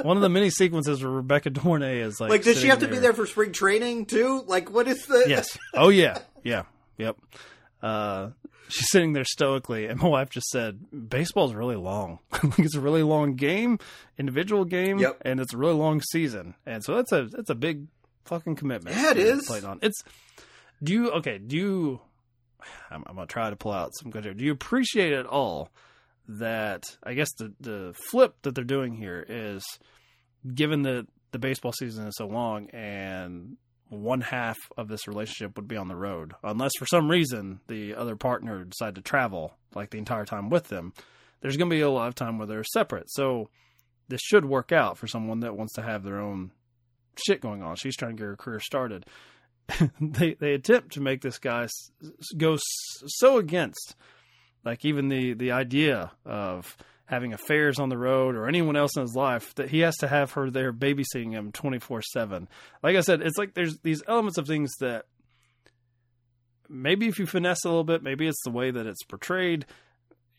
[0.06, 2.88] One of the many sequences where Rebecca Dornay is like, like does she have to
[2.88, 4.44] be there for spring training too?
[4.48, 5.26] Like, what is the?
[5.28, 5.58] yes.
[5.74, 6.20] Oh yeah.
[6.44, 6.64] Yeah.
[6.98, 7.18] Yep.
[7.82, 8.30] Uh,
[8.70, 12.20] she's sitting there stoically, and my wife just said, "Baseball's really long.
[12.44, 13.80] like it's a really long game,
[14.18, 15.22] individual game, Yep.
[15.26, 17.88] and it's a really long season, and so that's a that's a big
[18.26, 18.96] fucking commitment.
[18.96, 19.46] Yeah, it is.
[19.46, 19.80] Played on.
[19.82, 20.02] It's.
[20.82, 21.38] Do you okay?
[21.38, 22.02] Do you?
[22.90, 24.34] I'm, I'm gonna try to pull out some good here.
[24.34, 25.70] Do you appreciate at all
[26.28, 26.84] that?
[27.04, 29.64] I guess the the flip that they're doing here is,
[30.54, 33.58] given that the baseball season is so long and
[33.90, 37.94] one half of this relationship would be on the road unless for some reason the
[37.94, 40.94] other partner decided to travel like the entire time with them
[41.42, 43.50] there's going to be a lot of time where they're separate so
[44.08, 46.52] this should work out for someone that wants to have their own
[47.16, 47.76] shit going on.
[47.76, 49.06] She's trying to get her career started.
[50.02, 51.68] They they attempt to make this guy
[52.38, 53.96] go so against
[54.66, 59.02] like even the the idea of having affairs on the road or anyone else in
[59.02, 62.48] his life that he has to have her there babysitting him 24/7
[62.82, 65.06] like i said it's like there's these elements of things that
[66.70, 69.66] maybe if you finesse a little bit maybe it's the way that it's portrayed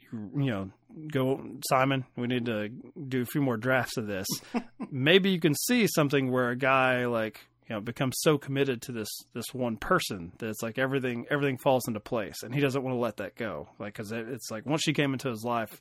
[0.00, 0.70] you, you know
[1.11, 2.68] go simon we need to
[3.09, 4.26] do a few more drafts of this
[4.90, 8.92] maybe you can see something where a guy like you know becomes so committed to
[8.92, 12.83] this this one person that it's like everything everything falls into place and he doesn't
[12.83, 15.42] want to let that go like because it, it's like once she came into his
[15.44, 15.80] life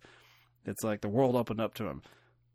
[0.65, 2.02] it's like the world opened up to him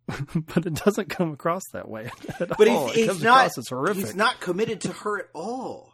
[0.54, 2.88] but it doesn't come across that way at But all.
[2.88, 3.44] he's, he's not.
[3.58, 4.04] as horrific.
[4.06, 5.92] He's not committed to her at all.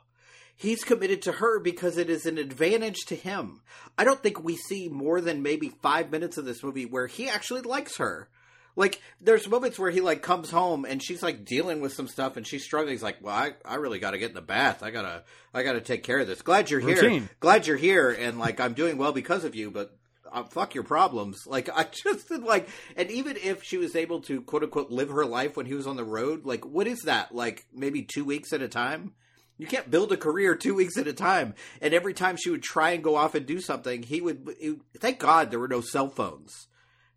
[0.56, 3.60] He's committed to her because it is an advantage to him.
[3.98, 7.28] I don't think we see more than maybe five minutes of this movie where he
[7.28, 8.28] actually likes her.
[8.76, 12.36] Like, there's moments where he like comes home and she's like dealing with some stuff
[12.36, 12.94] and she's struggling.
[12.94, 14.82] He's like, "Well, I, I really got to get in the bath.
[14.82, 16.42] I gotta I gotta take care of this.
[16.42, 16.96] Glad you're here.
[16.96, 17.28] Routine.
[17.38, 18.10] Glad you're here.
[18.10, 19.70] And like, I'm doing well because of you.
[19.70, 19.96] But
[20.32, 21.46] uh, fuck your problems.
[21.54, 25.24] Like I just like, and even if she was able to quote unquote live her
[25.24, 27.32] life when he was on the road, like what is that?
[27.32, 29.14] Like maybe two weeks at a time.
[29.58, 31.54] You can't build a career two weeks at a time.
[31.80, 34.48] And every time she would try and go off and do something, he would.
[34.60, 36.66] He, thank God there were no cell phones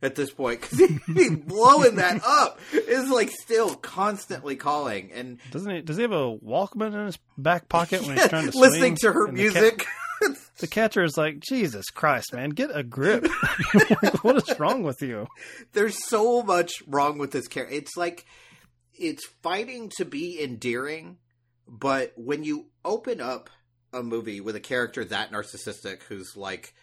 [0.04, 2.60] at this point because he'd be blowing that up.
[2.72, 5.82] It's like still constantly calling and Doesn't he?
[5.82, 9.12] Does he have a Walkman in his back pocket when he's trying to listening to
[9.12, 9.86] her And the ca- music.
[10.60, 13.28] The catcher is like, Jesus Christ, man, get a grip.
[14.24, 15.28] What is wrong with you?
[15.74, 17.76] there's so much wrong with this character.
[17.76, 18.26] It's like
[18.96, 21.18] it's fighting to be endearing,
[21.68, 23.50] but when you open up
[23.94, 26.74] a movie with a character that narcissistic who's like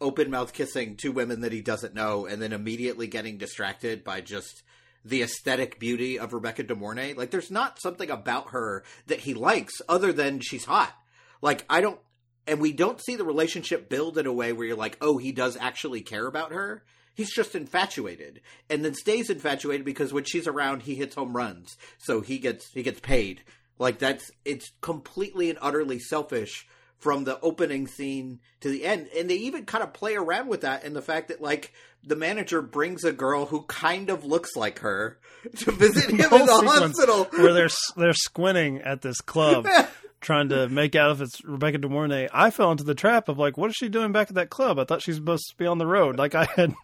[0.00, 4.20] open mouth kissing two women that he doesn't know and then immediately getting distracted by
[4.20, 4.62] just
[5.04, 9.34] the aesthetic beauty of Rebecca De Mornay, like there's not something about her that he
[9.34, 10.94] likes other than she's hot.
[11.40, 11.98] Like I don't
[12.46, 15.32] and we don't see the relationship build in a way where you're like, oh, he
[15.32, 16.82] does actually care about her.
[17.14, 21.76] He's just infatuated, and then stays infatuated because when she's around, he hits home runs,
[21.98, 23.42] so he gets he gets paid.
[23.80, 29.28] Like that's it's completely and utterly selfish from the opening scene to the end, and
[29.30, 31.72] they even kind of play around with that and the fact that like
[32.04, 35.18] the manager brings a girl who kind of looks like her
[35.56, 37.24] to visit him in the hospital.
[37.42, 39.66] where they're they're squinting at this club,
[40.20, 42.28] trying to make out if it's Rebecca De Mornay.
[42.34, 44.78] I fell into the trap of like, what is she doing back at that club?
[44.78, 46.18] I thought she's supposed to be on the road.
[46.18, 46.74] Like I had,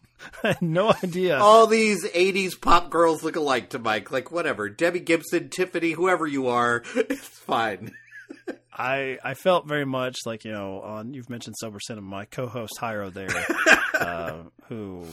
[0.43, 1.39] I had no idea.
[1.39, 4.11] all these 80s pop girls look alike to Mike.
[4.11, 4.69] Like, whatever.
[4.69, 7.93] Debbie Gibson, Tiffany, whoever you are, it's fine.
[8.73, 12.75] I I felt very much like you know on you've mentioned sober cinema my co-host
[12.81, 13.31] Hyro there
[14.01, 15.05] uh, who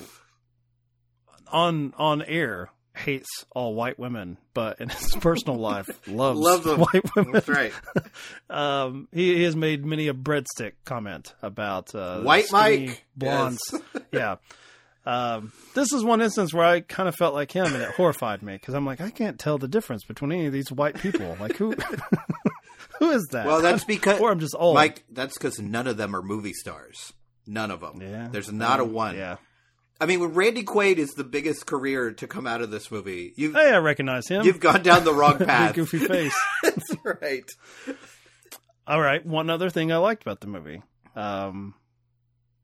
[1.51, 6.79] on on air hates all white women but in his personal life loves Love them.
[6.81, 7.73] white women That's right.
[8.49, 13.05] um he, he has made many a breadstick comment about uh, White skinny Mike.
[13.15, 13.61] blondes
[14.11, 14.35] yeah
[15.05, 18.41] um, this is one instance where I kind of felt like him, and it horrified
[18.41, 21.35] me because I'm like, I can't tell the difference between any of these white people.
[21.39, 21.73] Like, who,
[22.99, 23.45] who is that?
[23.45, 24.19] Well, that's because.
[24.19, 24.75] or I'm just old.
[24.75, 27.13] Mike, that's because none of them are movie stars.
[27.45, 28.01] None of them.
[28.01, 28.29] Yeah.
[28.31, 29.15] There's not a one.
[29.17, 29.35] Yeah.
[29.99, 33.33] I mean, when Randy Quaid is the biggest career to come out of this movie,
[33.37, 34.43] you've, Hey, I recognize him.
[34.45, 35.75] you've gone down the wrong path.
[35.75, 36.35] goofy face.
[36.63, 37.45] that's right.
[38.87, 39.25] All right.
[39.25, 40.81] One other thing I liked about the movie.
[41.15, 41.73] Um,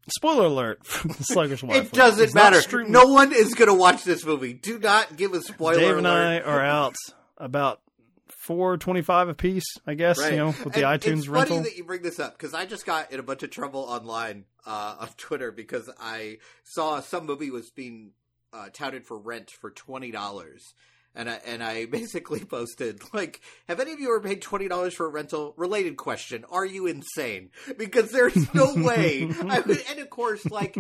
[0.10, 1.86] spoiler alert from the Slugger's Wife.
[1.88, 2.62] It doesn't It's matter.
[2.88, 4.54] No one is going to watch this movie.
[4.54, 6.44] Do not give a spoiler Dave and alert.
[6.46, 6.96] I are out
[7.38, 7.82] about
[8.28, 9.66] four twenty-five a piece.
[9.86, 10.32] I guess Right.
[10.32, 11.58] you know with the And iTunes it's rental.
[11.58, 13.82] funny that you bring this up because I just got in a bunch of trouble
[13.82, 18.12] online uh, on Twitter because I saw some movie was being
[18.54, 20.74] uh, touted for rent for twenty dollars.
[21.16, 24.94] And I, and I basically posted like, have any of you ever paid twenty dollars
[24.94, 25.54] for a rental?
[25.58, 27.50] Related question: Are you insane?
[27.78, 29.28] Because there's no way.
[29.48, 30.78] I would, and of course, like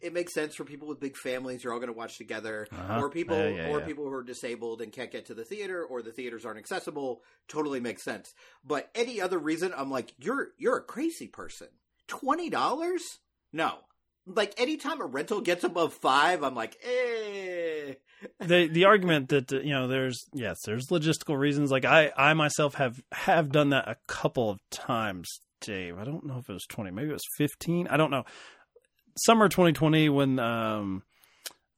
[0.00, 1.64] it makes sense for people with big families.
[1.64, 3.00] You're all going to watch together, Uh-huh.
[3.00, 3.86] or people, Yeah, yeah, or yeah.
[3.86, 7.22] people who are disabled and can't get to the theater, or the theaters aren't accessible.
[7.48, 8.32] Totally makes sense.
[8.64, 11.68] But any other reason, I'm like, you're you're a crazy person.
[12.06, 13.02] Twenty dollars?
[13.52, 13.78] No.
[14.28, 17.94] Like anytime a rental gets above five, I'm like, eh.
[18.40, 22.34] the the argument that uh, you know there's yes there's logistical reasons like I I
[22.34, 25.28] myself have have done that a couple of times
[25.60, 28.24] Dave I don't know if it was 20 maybe it was 15 I don't know
[29.24, 31.02] summer 2020 when um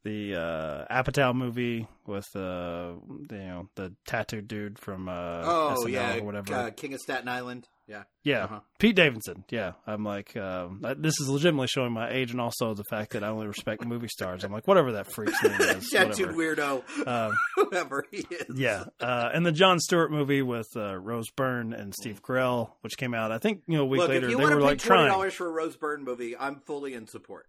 [0.02, 2.92] the uh Apatow movie with uh
[3.30, 7.00] you know the tattooed dude from uh Oh SNL yeah, or whatever uh, King of
[7.00, 7.68] Staten Island.
[7.90, 8.60] Yeah, yeah, Uh-huh.
[8.78, 9.44] Pete Davidson.
[9.50, 13.24] Yeah, I'm like, um, this is legitimately showing my age, and also the fact that
[13.24, 14.44] I only respect movie stars.
[14.44, 16.82] I'm like, whatever that freak's name is, tattooed whatever.
[16.84, 18.46] weirdo, Um, whoever he is.
[18.56, 22.96] yeah, uh, and the Jon Stewart movie with uh, Rose Byrne and Steve Carell, which
[22.96, 24.60] came out, I think, you know, a week Look, later, if you they want were
[24.60, 25.10] to pay like twenty trying.
[25.10, 27.46] dollars for a Rose Byrne movie, I'm fully in support.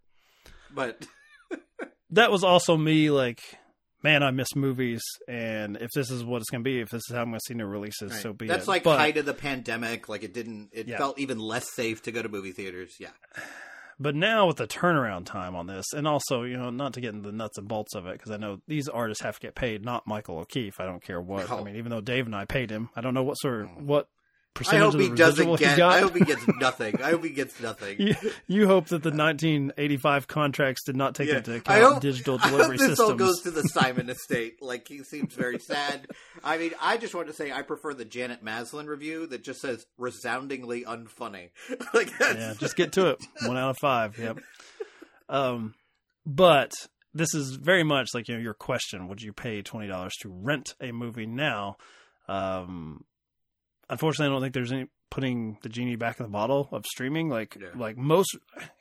[0.73, 1.06] But
[2.13, 3.41] That was also me, like,
[4.03, 7.01] man, I miss movies, and if this is what it's going to be, if this
[7.09, 8.69] is how I'm going to see new releases, so be that's it.
[8.69, 10.09] like But- height of the pandemic.
[10.09, 10.69] Like it didn't.
[10.71, 10.97] It Yeah.
[10.97, 12.95] felt even less safe to go to movie theaters.
[12.99, 13.09] Yeah.
[13.99, 17.13] But now with the turnaround time on this, and also, you know, not to get
[17.13, 19.53] into the nuts and bolts of it, because I know these artists have to get
[19.53, 20.79] paid, not Michael O'Keefe.
[20.79, 21.51] I don't care what.
[21.51, 21.63] I Oh.
[21.63, 23.81] mean, even though Dave and I paid him, I don't know what sort of mm.
[23.83, 24.07] what
[24.69, 25.77] I hope he doesn't get.
[25.77, 25.81] he.
[25.81, 27.01] I hope he gets nothing.
[27.01, 27.95] I hope he gets nothing.
[27.99, 28.15] you,
[28.47, 31.37] you hope that the 1985 contracts did not take Yeah.
[31.37, 34.61] into account hope, digital I delivery hope this all goes to the Simon estate.
[34.61, 36.05] Like he seems very sad.
[36.43, 39.61] I mean, I just want to say I prefer the Janet Maslin review that just
[39.61, 41.49] says resoundingly unfunny.
[41.93, 43.23] like yeah, just get to it.
[43.45, 44.17] One out of five.
[44.19, 44.39] Yep.
[45.29, 45.73] Um,
[46.25, 46.71] but
[47.13, 50.29] this is very much like you know your question: Would you pay twenty dollars to
[50.29, 51.77] rent a movie now?
[52.27, 53.05] Um,
[53.91, 57.30] unfortunately, I don't think there's any putting the genie back in the bottle of streaming.
[57.30, 57.67] Like Yeah.
[57.75, 58.36] like most,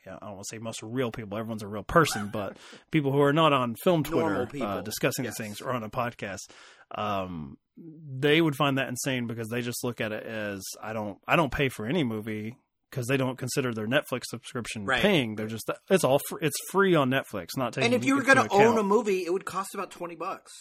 [0.07, 1.37] yeah, I don't want to say most real people.
[1.37, 2.57] Everyone's a real person, but
[2.91, 5.37] people who are not on film Twitter uh, discussing Yes.
[5.37, 6.49] these things or on a podcast.
[6.95, 11.19] Um, they would find that insane because they just look at it as I don't
[11.27, 12.57] I don't pay for any movie
[12.91, 15.01] because they don't consider their Netflix subscription Right.
[15.01, 15.37] paying.
[15.37, 17.87] They're just it's all fr- it's free on Netflix, not taking.
[17.87, 18.63] and if you were going to account.
[18.63, 20.53] own a movie, it would cost about twenty bucks.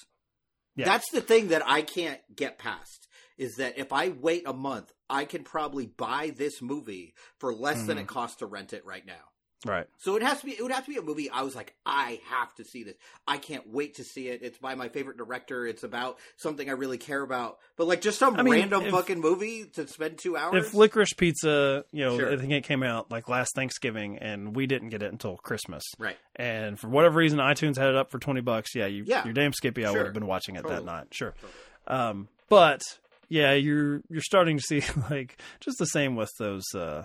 [0.80, 0.86] Yeah.
[0.86, 4.92] That's the thing that I can't get past is that if I wait a month,
[5.10, 8.02] I can probably buy this movie for less than Mhm.
[8.02, 9.30] it costs to rent it right now.
[9.66, 10.52] Right, So it has to be.
[10.54, 11.30] It would have to be a movie.
[11.30, 12.96] I was like, I have to see this.
[13.28, 14.42] I can't wait to see it.
[14.42, 15.66] It's by my favorite director.
[15.68, 17.58] It's about something I really care about.
[17.76, 20.66] But like just some I mean, random if- fucking movie to spend two hours.
[20.68, 22.32] if Licorice Pizza, you know, Sure.
[22.32, 25.84] I think it came out like last Thanksgiving, and we didn't get it until Christmas.
[25.98, 26.18] right.
[26.36, 28.74] And for whatever reason, iTunes had it up for twenty bucks.
[28.76, 29.26] Yeah, you, Yeah.
[29.26, 29.84] you're damn skippy.
[29.86, 29.98] I Sure.
[30.00, 31.08] would have been watching it that night.
[31.12, 31.34] Sure,
[31.88, 32.82] um, but
[33.28, 37.04] yeah, you're you're starting to see like just the same with those, uh,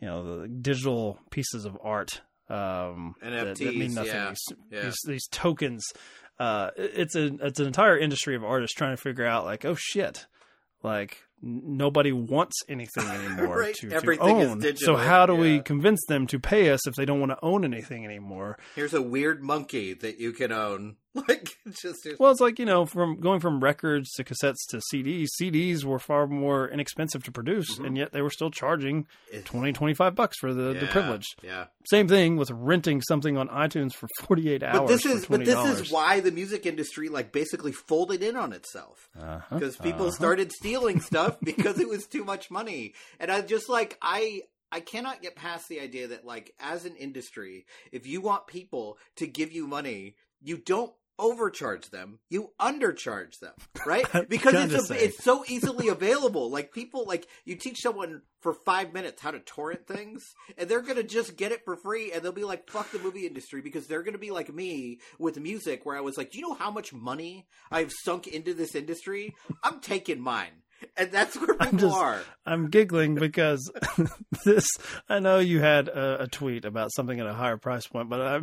[0.00, 4.12] you know, the digital pieces of art um, that, that mean NFTs, nothing.
[4.12, 4.28] yeah.
[4.30, 4.82] These, Yeah.
[4.82, 5.84] these these tokens.
[6.38, 9.76] Uh, it's a it's an entire industry of artists trying to figure out like, oh
[9.78, 10.26] shit,
[10.82, 13.74] like nobody wants anything anymore Right.
[13.76, 14.60] to, to own.
[14.60, 15.40] digital, So how do yeah.
[15.40, 18.58] we convince them to pay us if they don't want to own anything anymore?
[18.74, 20.96] Here's a weird monkey that you can own.
[21.28, 21.48] Like
[21.80, 25.28] just Well, it's like you know, from going from records to cassettes to CDs.
[25.40, 29.72] CDs were far more inexpensive to produce, and yet they were still charging It's- 20,
[29.74, 30.86] 25 bucks for the, the Mm-hmm.
[30.88, 31.26] Privilege.
[31.40, 31.66] Yeah.
[31.88, 34.80] Same thing with renting something on iTunes for forty eight hours.
[34.80, 38.52] But this is but this is why the music industry like basically folded in on
[38.52, 39.08] itself.
[39.16, 40.16] Uh-huh, because people uh-huh.
[40.16, 42.94] started stealing stuff because it was too much money.
[43.20, 46.96] And I just like I I cannot get past the idea that like as an
[46.96, 53.38] industry, if you want people to give you money, you don't overcharge them you undercharge
[53.38, 53.52] them
[53.86, 54.04] right?
[54.28, 56.50] Because it's a, it's so easily available.
[56.50, 60.22] Like people like you teach someone for five minutes how to torrent things
[60.58, 63.26] and they're gonna just get it for free and they'll be like fuck the movie
[63.26, 66.46] industry because they're gonna be like me with music where i was like do you
[66.46, 69.34] know how much money i've sunk into this industry?
[69.62, 70.63] I'm taking mine
[70.96, 73.70] and that's where people I'm just, are I'm giggling because
[74.44, 74.66] this.
[75.08, 78.20] I know you had a, a tweet about something at a higher price point, but
[78.20, 78.40] I,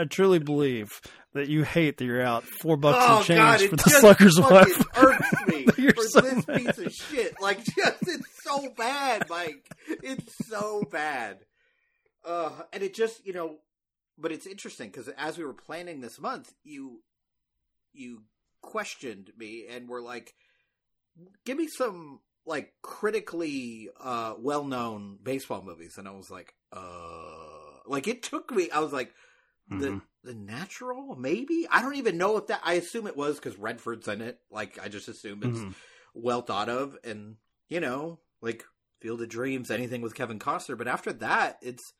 [0.00, 1.00] I truly believe
[1.34, 3.90] that you hate that you're out four bucks oh and change god for it the
[4.00, 4.84] fucking Wife.
[4.96, 6.58] irks me You're for so this mad.
[6.58, 11.38] piece of shit like just it's so bad mike it's so bad
[12.24, 13.56] uh and it just you know
[14.16, 17.00] but it's interesting because as we were planning this month you
[17.92, 18.22] you
[18.62, 20.34] questioned me and were like
[21.44, 25.96] give me some like critically uh well-known baseball movies.
[25.98, 29.12] And i was like uh like it took me i was like
[29.68, 30.02] the Mhm.
[30.22, 31.16] the natural?
[31.16, 31.66] Maybe?
[31.70, 34.38] I don't even know if that i assume it was because redford's in it.
[34.50, 35.74] Like i just assume it's Mhm.
[36.14, 36.96] well thought of.
[37.04, 37.36] And
[37.68, 38.64] you know like
[39.00, 40.76] field of dreams anything with kevin costner.
[40.76, 41.92] But after that it's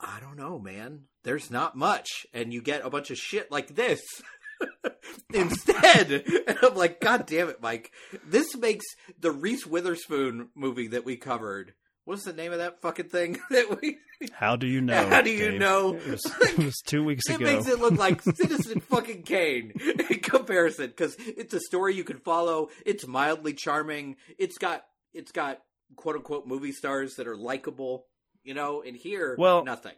[0.00, 1.04] i don't know man.
[1.22, 2.26] There's not much.
[2.32, 4.00] And you get a bunch of shit like this
[5.34, 6.10] instead
[6.46, 7.90] and i'm like god damn it mike
[8.26, 8.84] this makes
[9.20, 11.74] the reese witherspoon movie that we covered
[12.06, 13.96] What's the name of that fucking thing that we?
[14.34, 15.08] How do you know?
[15.08, 15.58] How do you Dave?
[15.60, 15.94] know?
[15.94, 17.44] It was, it was two weeks It ago.
[17.46, 19.72] makes it look like Citizen fucking Kane
[20.10, 22.68] in comparison because it's a story you can follow.
[22.84, 24.16] It's mildly charming.
[24.36, 25.62] It's got it's got
[25.96, 28.04] quote unquote movie stars that are likable.
[28.42, 29.94] You know, and here, Well- nothing.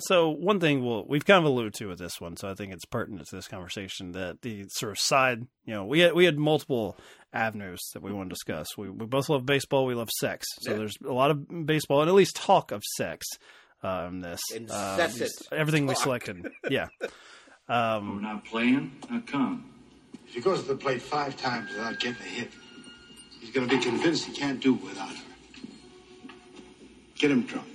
[0.00, 2.72] So one thing we'll, we've kind of alluded to with this one, so I think
[2.72, 6.24] it's pertinent to this conversation that the sort of side, you know, we had we
[6.24, 6.96] had multiple
[7.32, 8.76] avenues that we want to discuss.
[8.76, 10.78] We we both love baseball, we love sex, so Yeah.
[10.78, 13.26] there's a lot of baseball and at least talk of sex
[13.84, 14.40] uh, in this.
[14.52, 16.02] Uh, Incessant everything we talk.
[16.02, 16.88] selected, yeah.
[17.68, 18.92] We're Um, not playing?
[19.08, 19.70] How come?
[20.26, 22.50] If he goes to the plate five times without getting a hit,
[23.40, 25.22] he's going to be convinced he can't do it without her.
[27.16, 27.68] Get him drunk.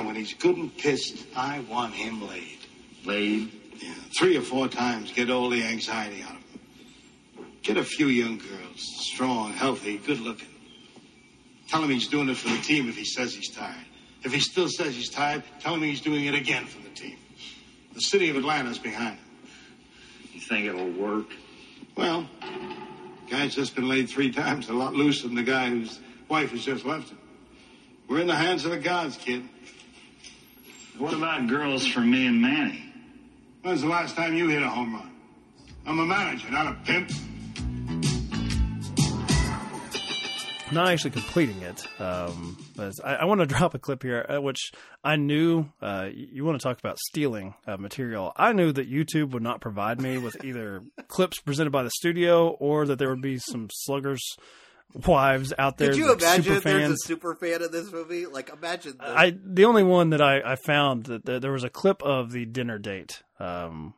[0.00, 2.56] And when he's good and pissed, I want him laid.
[3.04, 3.52] Laid?
[3.82, 7.46] Yeah, three or four times, get all the anxiety out of him.
[7.60, 10.48] Get a few young girls, strong, healthy, good looking.
[11.68, 13.84] Tell him he's doing it for the team if he says he's tired.
[14.22, 17.18] If he still says he's tired, tell him he's doing it again for the team.
[17.92, 19.48] The city of Atlanta's behind him.
[20.32, 21.26] You think it'll work?
[21.94, 22.26] Well,
[23.28, 26.64] guy's just been laid three times, a lot looser than the guy whose wife has
[26.64, 27.18] just left him.
[28.08, 29.46] We're in the hands of the gods, kid.
[31.00, 32.84] What about girls for me and Manny?
[33.62, 35.10] When's the last time you hit a home run?
[35.86, 37.10] I'm a manager, not a pimp.
[40.70, 44.42] not actually completing it, um, but I, I want to drop a clip here, uh,
[44.42, 48.32] which I knew uh, you, you want to talk about stealing uh, material.
[48.36, 52.50] I knew that YouTube would not provide me with either clips presented by the studio
[52.50, 54.36] or that there would be some sluggers'
[55.06, 55.88] wives out there.
[55.90, 58.26] Could you like, imagine if there's a super fan of this movie?
[58.26, 58.96] Like, imagine.
[58.98, 62.02] The, I the only one that I, I found that there, there was a clip
[62.02, 63.94] of the dinner date um,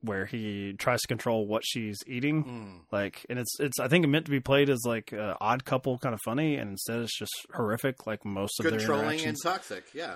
[0.00, 2.76] where he tries to control what she's eating, Hmm.
[2.90, 5.98] like, and it's it's I think meant to be played as like uh, odd couple
[5.98, 9.42] kind of funny, and instead it's just horrific, like most of their controlling and interactions.
[9.42, 9.84] toxic.
[9.94, 10.14] Yeah.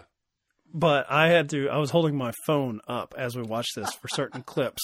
[0.74, 1.68] But I had to.
[1.68, 4.82] I was holding my phone up as we watched this for certain clips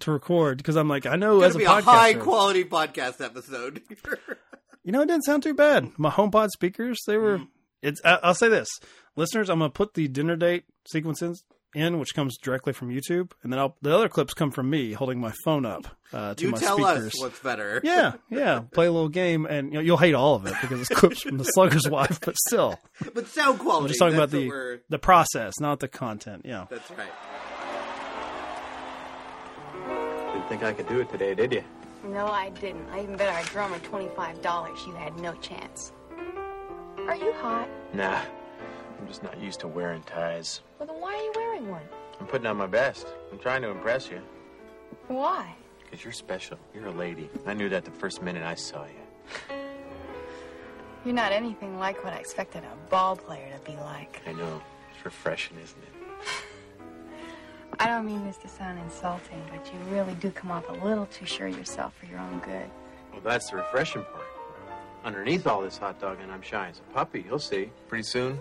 [0.00, 3.82] to record because I'm like, I know It's as a a high quality podcast episode.
[4.86, 5.90] you know, it didn't sound too bad.
[5.98, 7.38] My HomePod speakers, they were.
[7.38, 7.44] Mm-hmm.
[7.82, 8.00] It's.
[8.04, 8.68] I, I'll say this,
[9.16, 9.50] listeners.
[9.50, 11.44] I'm gonna put the dinner date sequences
[11.74, 14.92] in, which comes directly from YouTube, and then I'll, the other clips come from me
[14.92, 17.08] holding my phone up uh, to you my tell speakers.
[17.08, 17.80] us what's better.
[17.84, 18.60] yeah, yeah.
[18.72, 21.22] Play a little game, and you know, you'll hate all of it because it's clips
[21.22, 22.78] from the Slugger's wife, but still,
[23.12, 23.82] But sound quality.
[23.84, 26.42] I'm just talking about the we're- the process, not the content.
[26.46, 26.66] Yeah.
[26.70, 27.10] That's right.
[30.32, 31.64] Didn't think I could do it today, did you?
[32.04, 32.88] No, I didn't.
[32.90, 35.92] I even bet our drummer $25 you had no chance.
[37.06, 37.68] Are you hot?
[37.92, 38.22] Nah.
[38.98, 40.60] I'm just not used to wearing ties.
[40.78, 41.82] Well, then why are you wearing one?
[42.20, 43.06] I'm putting on my best.
[43.30, 44.20] I'm trying to impress you.
[45.08, 45.54] Why?
[45.84, 46.58] Because you're special.
[46.74, 47.30] You're a lady.
[47.46, 49.56] I knew that the first minute I saw you.
[51.04, 54.22] You're not anything like what I expected a ball player to be like.
[54.26, 54.60] I know.
[54.94, 56.05] It's refreshing, isn't it?
[57.78, 61.06] I don't mean this to sound insulting, but you really do come off a little
[61.06, 62.70] too sure of yourself for your own good.
[63.12, 64.24] Well, that's the refreshing part.
[65.04, 67.24] Underneath all this hot dog, and I'm shy as a puppy.
[67.28, 67.70] You'll see.
[67.88, 68.40] Pretty soon,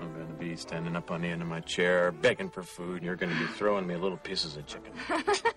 [0.00, 2.96] I'm going to be standing up on the end of my chair, begging for food,
[2.96, 4.92] and you're going to be throwing me little pieces of chicken.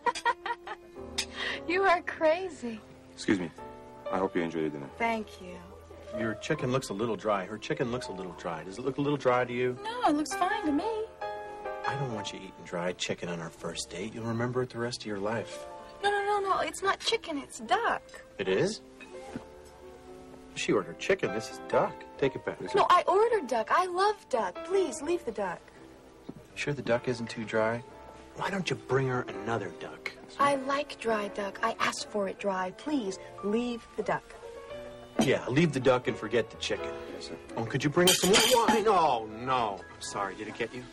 [1.68, 2.80] You are crazy.
[3.14, 3.50] Excuse me.
[4.12, 4.90] I hope you enjoyed your dinner.
[4.98, 5.56] Thank you.
[6.20, 7.46] Your chicken looks a little dry.
[7.46, 8.64] Her chicken looks a little dry.
[8.64, 9.78] Does it look a little dry to you?
[9.84, 10.84] No, it looks fine to me.
[11.94, 14.14] I don't want you eating dried chicken on our first date.
[14.16, 15.68] You'll remember it the rest of your life.
[16.04, 16.60] No, no, no, no.
[16.60, 18.02] It's not chicken, it's duck.
[18.40, 18.82] It is?
[20.56, 21.34] She ordered chicken.
[21.34, 21.94] This is duck.
[22.18, 22.60] Take it back.
[22.76, 23.70] No, I ordered duck.
[23.72, 24.66] I love duck.
[24.66, 25.60] Please leave the duck.
[26.56, 27.84] Sure the duck isn't too dry?
[28.36, 30.12] Why don't you bring her another duck?
[30.40, 31.60] I like dry duck.
[31.62, 32.72] I asked for it dry.
[32.78, 34.24] Please leave the duck.
[35.22, 36.90] Yeah, leave the duck and forget the chicken.
[37.16, 37.36] Yes, sir.
[37.56, 38.88] Oh, could you bring us some more wine?
[38.88, 39.80] Oh, no.
[39.80, 40.36] I'm sorry.
[40.36, 40.84] Did it get you?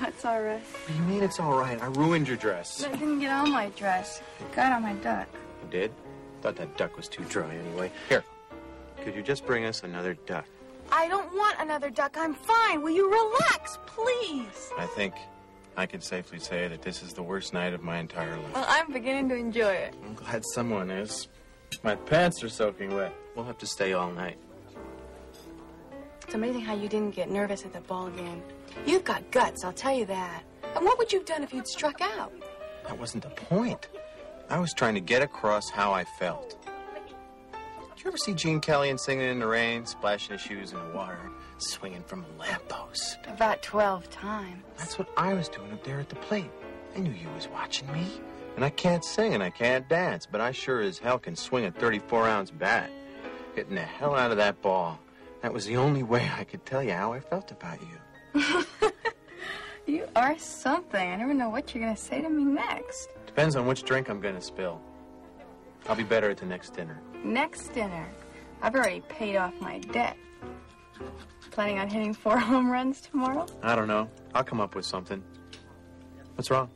[0.00, 0.60] That's all right.
[0.60, 1.80] What do you mean it's all right?
[1.80, 2.84] I ruined your dress.
[2.84, 4.22] I didn't get on my dress.
[4.40, 5.28] It got on my duck.
[5.62, 5.92] You did?
[6.42, 7.90] Thought that duck was too dry anyway.
[8.08, 8.24] Here.
[9.04, 10.46] Could you just bring us another duck?
[10.90, 12.16] I don't want another duck.
[12.18, 12.82] I'm fine.
[12.82, 14.70] Will you relax, please?
[14.78, 15.14] I think
[15.76, 18.54] I can safely say that this is the worst night of my entire life.
[18.54, 19.94] Well, I'm beginning to enjoy it.
[20.04, 21.28] I'm glad someone is.
[21.82, 23.14] My pants are soaking wet.
[23.34, 24.38] We'll have to stay all night.
[26.28, 28.42] It's amazing how you didn't get nervous at the ball game.
[28.84, 30.42] You've got guts, I'll tell you that.
[30.76, 32.30] And what would you have done if you'd struck out?
[32.86, 33.88] That wasn't the point.
[34.50, 36.62] I was trying to get across how I felt.
[37.96, 40.78] Did you ever see Gene Kelly and singing in the rain, splashing his shoes in
[40.78, 43.20] the water, swinging from a lamppost?
[43.26, 44.62] About 12 times.
[44.76, 46.50] That's what I was doing up there at the plate.
[46.94, 48.06] I knew you was watching me.
[48.56, 51.64] And I can't sing and I can't dance, but I sure as hell can swing
[51.64, 52.90] a 34 ounce bat.
[53.54, 55.00] Hitting the hell out of that ball.
[55.42, 58.64] That was the only way I could tell you how I felt about you.
[59.88, 61.00] You are something.
[61.12, 63.08] I never know what you're gonna say to me next.
[63.24, 64.82] Depends on which drink I'm gonna spill.
[65.88, 67.00] I'll be better at the next dinner.
[67.24, 68.06] Next dinner.
[68.60, 70.18] I've already paid off my debt.
[71.52, 73.46] Planning on hitting four home runs tomorrow?
[73.62, 74.10] I don't know.
[74.34, 75.24] I'll come up with something.
[76.34, 76.68] What's wrong?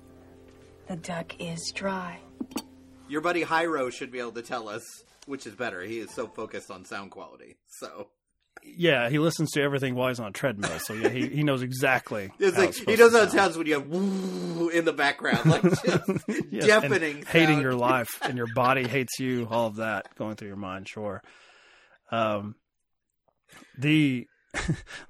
[0.89, 2.19] The duck is dry.
[3.09, 5.83] Your buddy Hyro should be able to tell us which is better.
[5.83, 7.59] He is so focused on sound quality.
[7.67, 8.09] So
[8.65, 11.63] Yeah, he listens to everything while he's on a treadmill, so yeah, he, he knows
[11.63, 12.31] exactly.
[12.39, 15.63] it's like he knows how it sounds when you have woo in the background, like
[15.85, 15.85] just
[16.51, 19.47] Yes, deafening, hating your life and your body hates you.
[19.51, 21.23] All of that going through your mind, sure.
[22.11, 22.55] Um,
[23.77, 24.27] the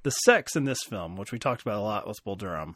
[0.03, 2.75] the sex in this film, which we talked about a lot with Bull Durham,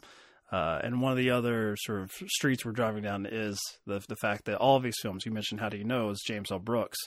[0.51, 4.15] uh, and one of the other sort of streets we're driving down is the the
[4.17, 6.59] fact that all of these films you mentioned, How Do You Know, is James L.
[6.59, 6.97] Brooks,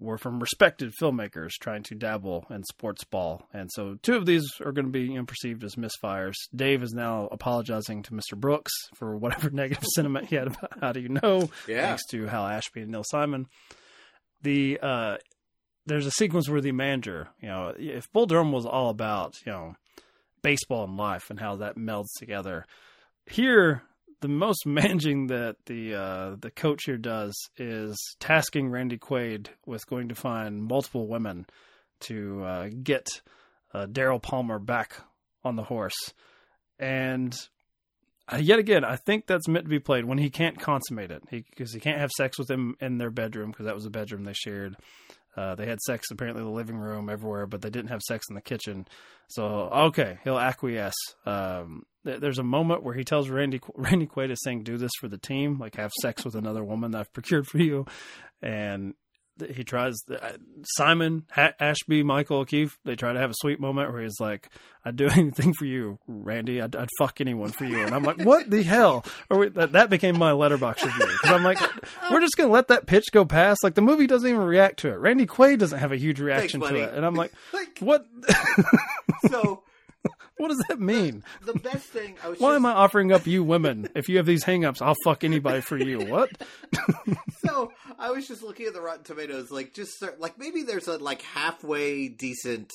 [0.00, 4.44] were from respected filmmakers trying to dabble in sports ball, and so two of these
[4.64, 6.34] are going to be you know, perceived as misfires.
[6.56, 8.36] Dave is now apologizing to Mr.
[8.36, 11.88] Brooks for whatever negative sentiment he had about How Do You Know, Yeah.
[11.88, 13.46] thanks to Hal Ashby and Neil Simon.
[14.42, 15.16] The uh,
[15.86, 19.52] there's a sequence where the manager, you know, if Bull Durham was all about, you
[19.52, 19.74] know,
[20.42, 22.64] baseball and life and how that melds together,
[23.26, 23.82] here
[24.20, 29.86] the most managing that the uh, the coach here does is tasking Randy Quaid with
[29.86, 31.46] going to find multiple women
[32.00, 33.08] to uh, get
[33.74, 34.96] uh, Daryl Palmer back
[35.44, 36.12] on the horse,
[36.78, 37.34] and
[38.32, 41.22] uh, yet again, I think that's meant to be played when he can't consummate it,
[41.30, 44.24] because he, can't have sex with him in their bedroom because that was the bedroom
[44.24, 44.76] they shared.
[45.36, 48.26] Uh, they had sex apparently in the living room everywhere, but they didn't have sex
[48.28, 48.86] in the kitchen.
[49.28, 50.94] So okay, he'll acquiesce.
[51.24, 55.08] Um, there's a moment where he tells Randy Randy Quaid is saying, "Do this for
[55.08, 57.86] the team, like have sex with another woman that I've procured for you,"
[58.42, 58.94] and
[59.54, 59.96] he tries.
[60.10, 60.32] Uh,
[60.76, 64.50] Simon ha- Ashby, Michael O'Keefe, they try to have a sweet moment where he's like,
[64.84, 66.60] "I'd do anything for you, Randy.
[66.60, 69.72] I'd, I'd fuck anyone for you," and I'm like, "What the hell?" Or we, that,
[69.72, 71.58] that became my Letterboxd review because I'm like,
[72.10, 74.88] "We're just gonna let that pitch go past." Like the movie doesn't even react to
[74.88, 74.96] it.
[74.98, 77.32] Randy Quaid doesn't have a huge reaction to it, and I'm like,
[77.80, 78.06] "What?"
[79.28, 79.62] So
[80.40, 81.22] what does that mean?
[81.44, 83.88] the best thing I was Why just, am I offering up you women?
[83.94, 86.00] If you have these hangups, I'll fuck anybody for you.
[86.06, 86.30] What?
[87.44, 90.88] so I was just looking at the Rotten Tomatoes, like just cer- like maybe there's
[90.88, 92.72] a like halfway decent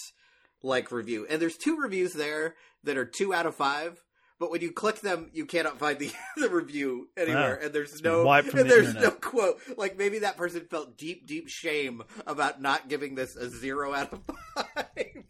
[0.64, 4.02] like review, and there's two reviews there that are two out of five.
[4.38, 8.02] But when you click them, you cannot find the, the review anywhere, Ah, and there's
[8.02, 9.02] no and the there's internet.
[9.04, 9.62] no quote.
[9.78, 14.12] Like maybe that person felt deep, deep shame about not giving this a zero out
[14.12, 14.20] of
[14.56, 15.24] five.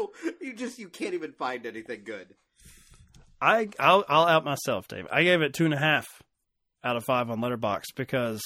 [0.40, 2.34] you just you can't even find anything good.
[3.40, 5.06] I I'll, I'll out myself, Dave.
[5.10, 6.06] I gave it two and a half
[6.84, 8.42] out of five on Letterboxd because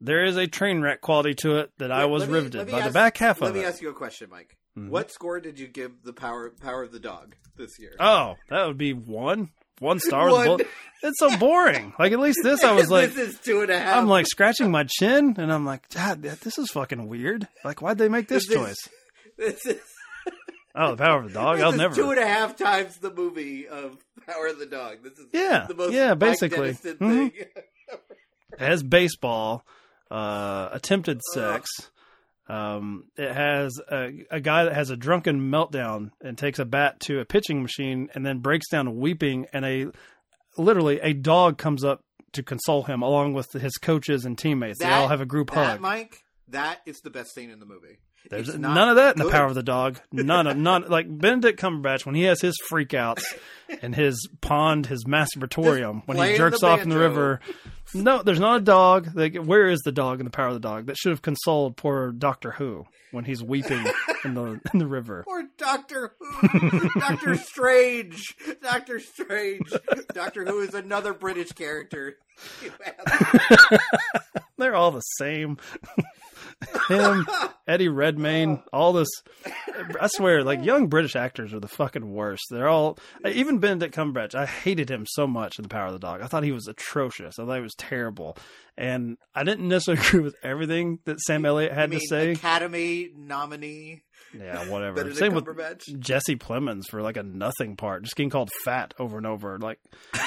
[0.00, 2.90] there is a train wreck quality to it that I was me- riveted by the
[2.92, 3.52] back half of it.
[3.52, 4.56] Let me ask you a question, Mike.
[4.76, 4.90] Mhm.
[4.90, 7.94] What score did you give the power Power of the Dog this year?
[7.98, 10.30] Oh, that would be one one star.
[10.30, 10.60] One.
[11.02, 11.92] It's so boring.
[11.98, 13.96] Like at least this, I was like, this is two and a half.
[13.98, 17.46] I'm like scratching my chin, and I'm like, God, this is fucking weird.
[17.64, 18.76] Like, why'd they make this This choice?
[19.38, 19.80] This is
[20.76, 21.56] Oh, the power of the dog.
[21.56, 21.94] this I'll is never.
[21.94, 23.96] two and a half times the movie of
[24.26, 24.98] Power of the Dog.
[25.02, 26.72] This is Yeah, the most yeah, basically.
[26.74, 27.32] Mhm.
[27.34, 29.64] It has baseball,
[30.10, 31.68] uh, attempted sex.
[32.48, 37.00] Um, it has a, a guy that has a drunken meltdown and takes a bat
[37.00, 39.46] to a pitching machine and then breaks down weeping.
[39.52, 39.86] And a
[40.56, 44.78] literally a dog comes up to console him along with his coaches and teammates.
[44.78, 45.80] they all have a group that, hug.
[45.80, 47.98] Mike, that is the best scene in the movie.
[48.30, 50.00] There's none of that in the power of the dog.
[50.12, 53.22] None of none like Benedict Cumberbatch when he has his freakouts
[53.82, 57.40] and his pond, his masturbatorium when he jerks off in the river.
[57.94, 59.10] No, there's not a dog.
[59.14, 61.76] Like, where is the dog in the power of the dog that should have consoled
[61.76, 63.84] poor Doctor Who when he's weeping
[64.24, 65.24] in the in the river?
[65.26, 69.72] Or Doctor Who, Doctor Strange, Doctor Strange,
[70.12, 72.16] Doctor Who is another British character.
[74.58, 75.58] They're all the same.
[76.88, 77.26] Him,
[77.66, 79.08] Eddie Redmayne, all this.
[80.00, 82.44] I swear, like young British actors are the fucking worst.
[82.50, 82.98] They're all.
[83.26, 86.22] Even Benedict Cumberbatch, I hated him so much in The Power of the Dog.
[86.22, 87.38] I thought he was atrocious.
[87.38, 88.36] I thought he was terrible,
[88.76, 92.32] and I didn't necessarily agree with everything that Sam Elliott had to say.
[92.32, 94.02] Academy nominee.
[94.34, 94.96] Yeah, whatever.
[94.96, 95.46] Benedict Same with.
[96.00, 99.58] Jesse Plemons for like a nothing part, just getting called fat over and over.
[99.58, 99.78] Like,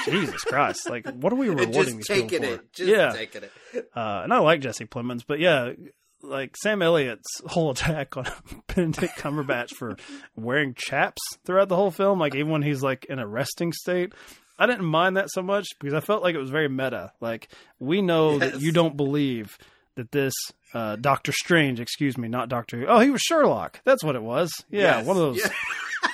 [0.05, 0.89] Jesus Christ!
[0.89, 2.63] Like, what are we rewarding just these people taking for?
[2.73, 3.51] just yeah, taking it.
[3.95, 5.73] uh, and I like Jesse Plemons, but yeah,
[6.21, 8.25] like Sam Elliott's whole attack on
[8.75, 9.97] Benedict Cumberbatch for
[10.35, 14.13] wearing chaps throughout the whole film, like even when he's like in a resting state.
[14.57, 17.13] I didn't mind that so much because I felt like it was very meta.
[17.21, 17.47] Like
[17.79, 19.57] we know that you don't believe
[19.95, 20.33] that this
[20.73, 22.85] uh, Doctor Strange, excuse me, not Doctor Who.
[22.85, 23.79] Oh, he was Sherlock.
[23.85, 24.51] That's what it was.
[24.69, 25.05] Yeah, Yes.
[25.05, 25.49] one of those Yeah.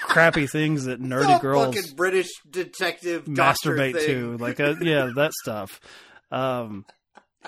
[0.04, 5.34] crappy things that nerdy Some girls fucking British detective masturbate to, like uh, yeah, that
[5.34, 5.80] stuff.
[6.32, 6.86] Um,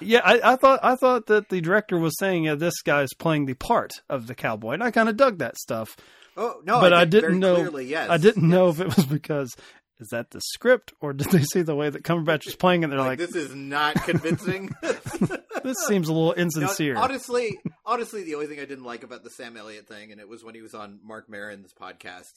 [0.02, 3.45] yeah, I, I thought I thought that the director was saying yeah, this guy's playing
[3.45, 5.95] the part of the cowboy, and I kind of dug that stuff.
[6.36, 7.56] Oh no, but I, I, didn't know.
[7.56, 8.10] Clearly, yes.
[8.10, 9.56] I didn't know if it was because
[10.00, 12.89] is that the script or did they see the way that Cumberbatch was playing it?
[12.89, 14.76] They're like, this is not convincing.
[14.82, 16.95] this seems a little insincere.
[16.95, 20.30] honestly, honestly, the only thing I didn't like about the Sam Elliott thing, and it
[20.30, 22.34] was when he was on Marc Maron's podcast,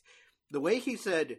[0.51, 1.39] the way he said,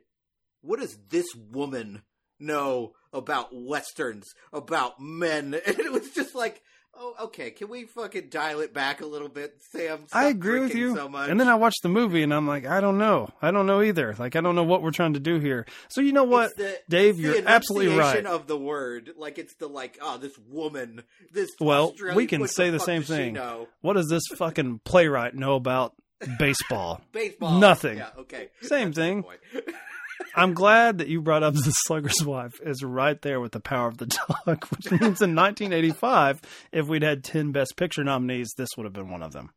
[0.62, 2.04] "What does this woman
[2.40, 6.62] know about westerns, about men?" And it was just like,
[6.96, 10.76] "Oh, okay, can we fucking dial it back a little bit, Sam?" I agree with
[10.76, 10.96] you.
[10.96, 11.30] So much.
[11.30, 13.30] And then I watched the movie and I'm like, I don't know.
[13.42, 14.16] I don't know either.
[14.18, 15.66] Like, I don't know what we're trying to do here.
[15.90, 18.26] So, you know what, the- Dave, you're the absolutely right.
[18.26, 21.50] Of the word, like it's the like, oh, this woman, this.
[21.60, 23.38] Well, Australian, we can say the fuck same thing.
[23.82, 25.94] What does this fucking playwright know about
[26.38, 27.02] baseball?
[27.12, 27.60] Baseball.
[27.60, 27.98] Nothing.
[27.98, 28.50] Yeah, okay.
[28.62, 29.24] Same thing.
[30.36, 33.88] I'm glad that you brought up the slugger's wife is right there with the power
[33.88, 36.42] of the dog, which means in 1985,
[36.72, 39.52] if we'd had 10 Best Picture nominees, this would have been one of them.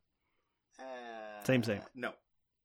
[0.78, 1.80] Uh, same, same.
[1.94, 2.12] No,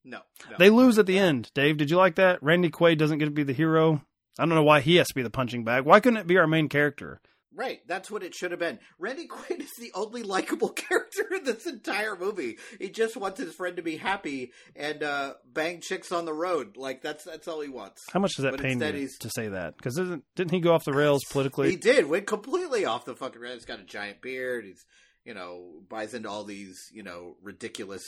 [0.04, 0.20] no,
[0.50, 0.56] no.
[0.58, 1.52] They lose at the end.
[1.54, 2.42] Dave, did you like that?
[2.42, 4.02] Randy Quaid doesn't get to be the hero.
[4.38, 5.84] I don't know why he has to be the punching bag.
[5.84, 7.20] Why couldn't it be our main character?
[7.56, 8.78] Right, that's what it should have been.
[9.00, 12.58] Randy Quaid is the only likable character in this entire movie.
[12.80, 16.78] He just wants his friend to be happy and uh, bang chicks on the road.
[16.78, 18.04] Like that's that's all he wants.
[18.14, 19.78] How much does that But pain you he's- to say that?
[19.78, 19.96] Because
[20.36, 21.72] didn't he go off the rails politically?
[21.72, 23.56] He did went completely off the fucking rails.
[23.56, 24.66] He's got a giant beard.
[24.66, 24.86] He's
[25.26, 28.04] you know buys into all these you know ridiculous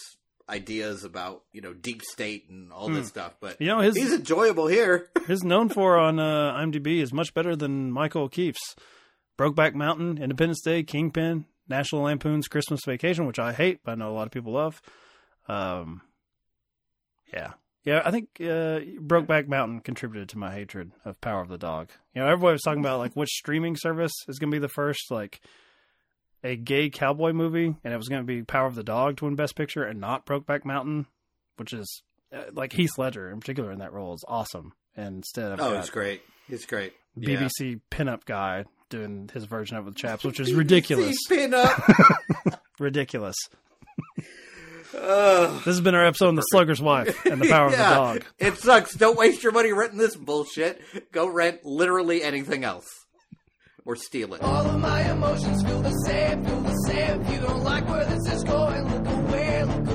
[0.49, 2.93] ideas about you know deep state and all Hmm.
[2.95, 3.33] this stuff.
[3.41, 5.09] But You know, his- he's enjoyable here.
[5.27, 8.75] His known for on uh, IMDb is much better than Michael O'Keefe's.
[9.41, 14.11] Brokeback Mountain, Independence Day, Kingpin, National Lampoon's Christmas Vacation, which I hate, but I know
[14.11, 14.79] a lot of people love.
[15.47, 16.01] Um,
[17.33, 21.57] yeah, yeah, I think uh, Brokeback Mountain contributed to my hatred of Power of the
[21.57, 21.89] Dog.
[22.13, 24.69] You know, everybody was talking about like which streaming service is going to be the
[24.69, 25.41] first like
[26.43, 29.25] a gay cowboy movie, and it was going to be Power of the Dog to
[29.25, 31.07] win Best Picture, and not Brokeback Mountain,
[31.55, 34.73] which is uh, like Heath Ledger in particular in that role is awesome.
[34.95, 36.21] And instead, I've Oh, it's great.
[36.47, 36.93] It's great.
[37.15, 37.39] Yeah.
[37.39, 41.17] BBC pinup guy doing his version of it with chaps, which is ridiculous.
[41.27, 41.81] Pin up.
[42.79, 43.35] ridiculous.
[44.95, 45.53] Ugh.
[45.55, 48.23] This has been our episode on the Slugger's Wife and the Power of the Dog.
[48.37, 48.93] It sucks.
[48.93, 50.81] Don't waste your money renting this bullshit.
[51.11, 52.87] Go rent literally anything else.
[53.85, 54.41] Or steal it.
[54.41, 57.21] All of my emotions feel the same, feel the same.
[57.21, 59.90] If you don't like where this is going, look away, look away.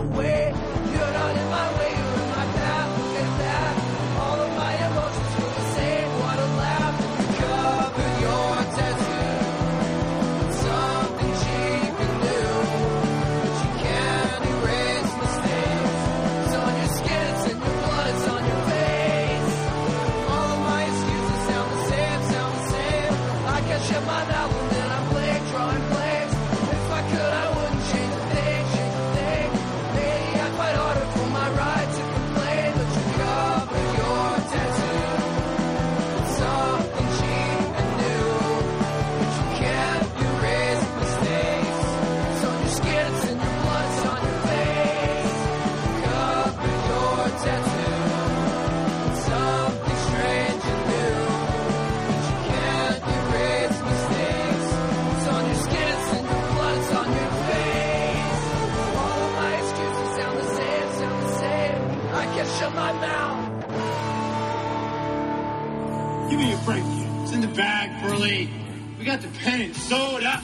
[68.27, 70.43] We got the pen and soda.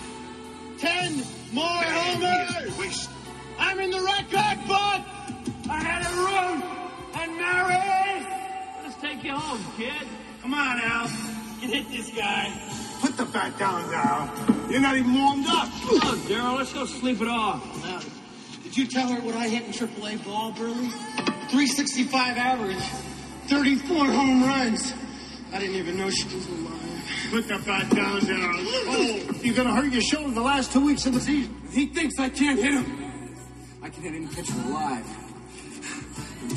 [0.79, 1.21] Ten
[1.53, 3.09] more homers.
[3.59, 5.03] I'm in the record book.
[5.69, 6.63] I had a room
[7.15, 8.27] and Mary.
[8.85, 10.07] Let's take you home, kid.
[10.43, 11.09] Come on, Al.
[11.61, 12.53] You hit this guy.
[13.01, 14.33] Put the bat down now.
[14.71, 15.69] You're not even warmed up.
[15.89, 16.59] Come on, Daryl.
[16.59, 17.65] Let's go sleep it off.
[17.83, 18.01] Now,
[18.63, 20.89] did you tell her what I hit in AAA ball, Burley?
[21.51, 22.85] 365 average.
[23.49, 24.95] 34 home runs.
[25.53, 26.82] I didn't even know she was alive.
[27.33, 28.55] Put the bat down, Daryl.
[28.59, 31.57] Oh, you're gonna hurt your shoulder the last two weeks of the season.
[31.71, 32.85] He thinks I can't hit him.
[33.83, 35.07] I can hit any pitcher alive.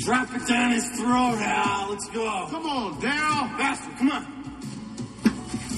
[0.00, 1.88] Drop it down his throat, Al.
[1.88, 2.46] Let's go.
[2.50, 3.56] Come on, Daryl.
[3.56, 4.26] Faster, come on.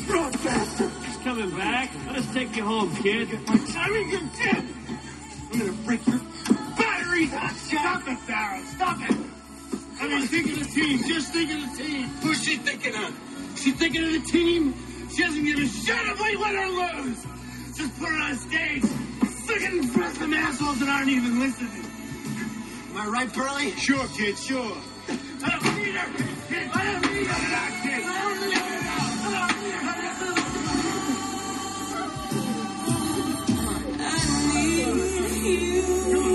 [0.09, 0.91] Throw it faster.
[1.07, 1.91] He's coming back.
[2.09, 3.31] Let us take you home, kid.
[3.31, 4.75] Get my timing again.
[5.53, 6.21] I'm gonna break your
[6.77, 7.31] batteries.
[7.31, 8.65] Stop it, Daryl.
[8.75, 9.17] Stop it.
[10.01, 11.05] I mean, think of the team.
[11.07, 12.09] Just think of the team.
[12.21, 13.55] Who's she thinking of?
[13.55, 14.75] She thinking of the team?
[15.11, 17.27] She doesn't give a shit if we win or lose.
[17.77, 18.85] Just put her on stage,
[19.47, 21.85] singing for some assholes that aren't even listening.
[22.91, 23.71] Am I right, Burley?
[23.73, 24.77] Sure, kid, sure.
[25.43, 26.13] I don't need her,
[26.49, 26.71] kid.
[26.75, 27.35] I don't need her.
[27.35, 28.69] I don't need her.
[29.25, 29.75] I don't need.
[29.75, 30.19] I don't
[33.97, 34.87] need.
[34.87, 34.93] I
[35.45, 36.28] need you.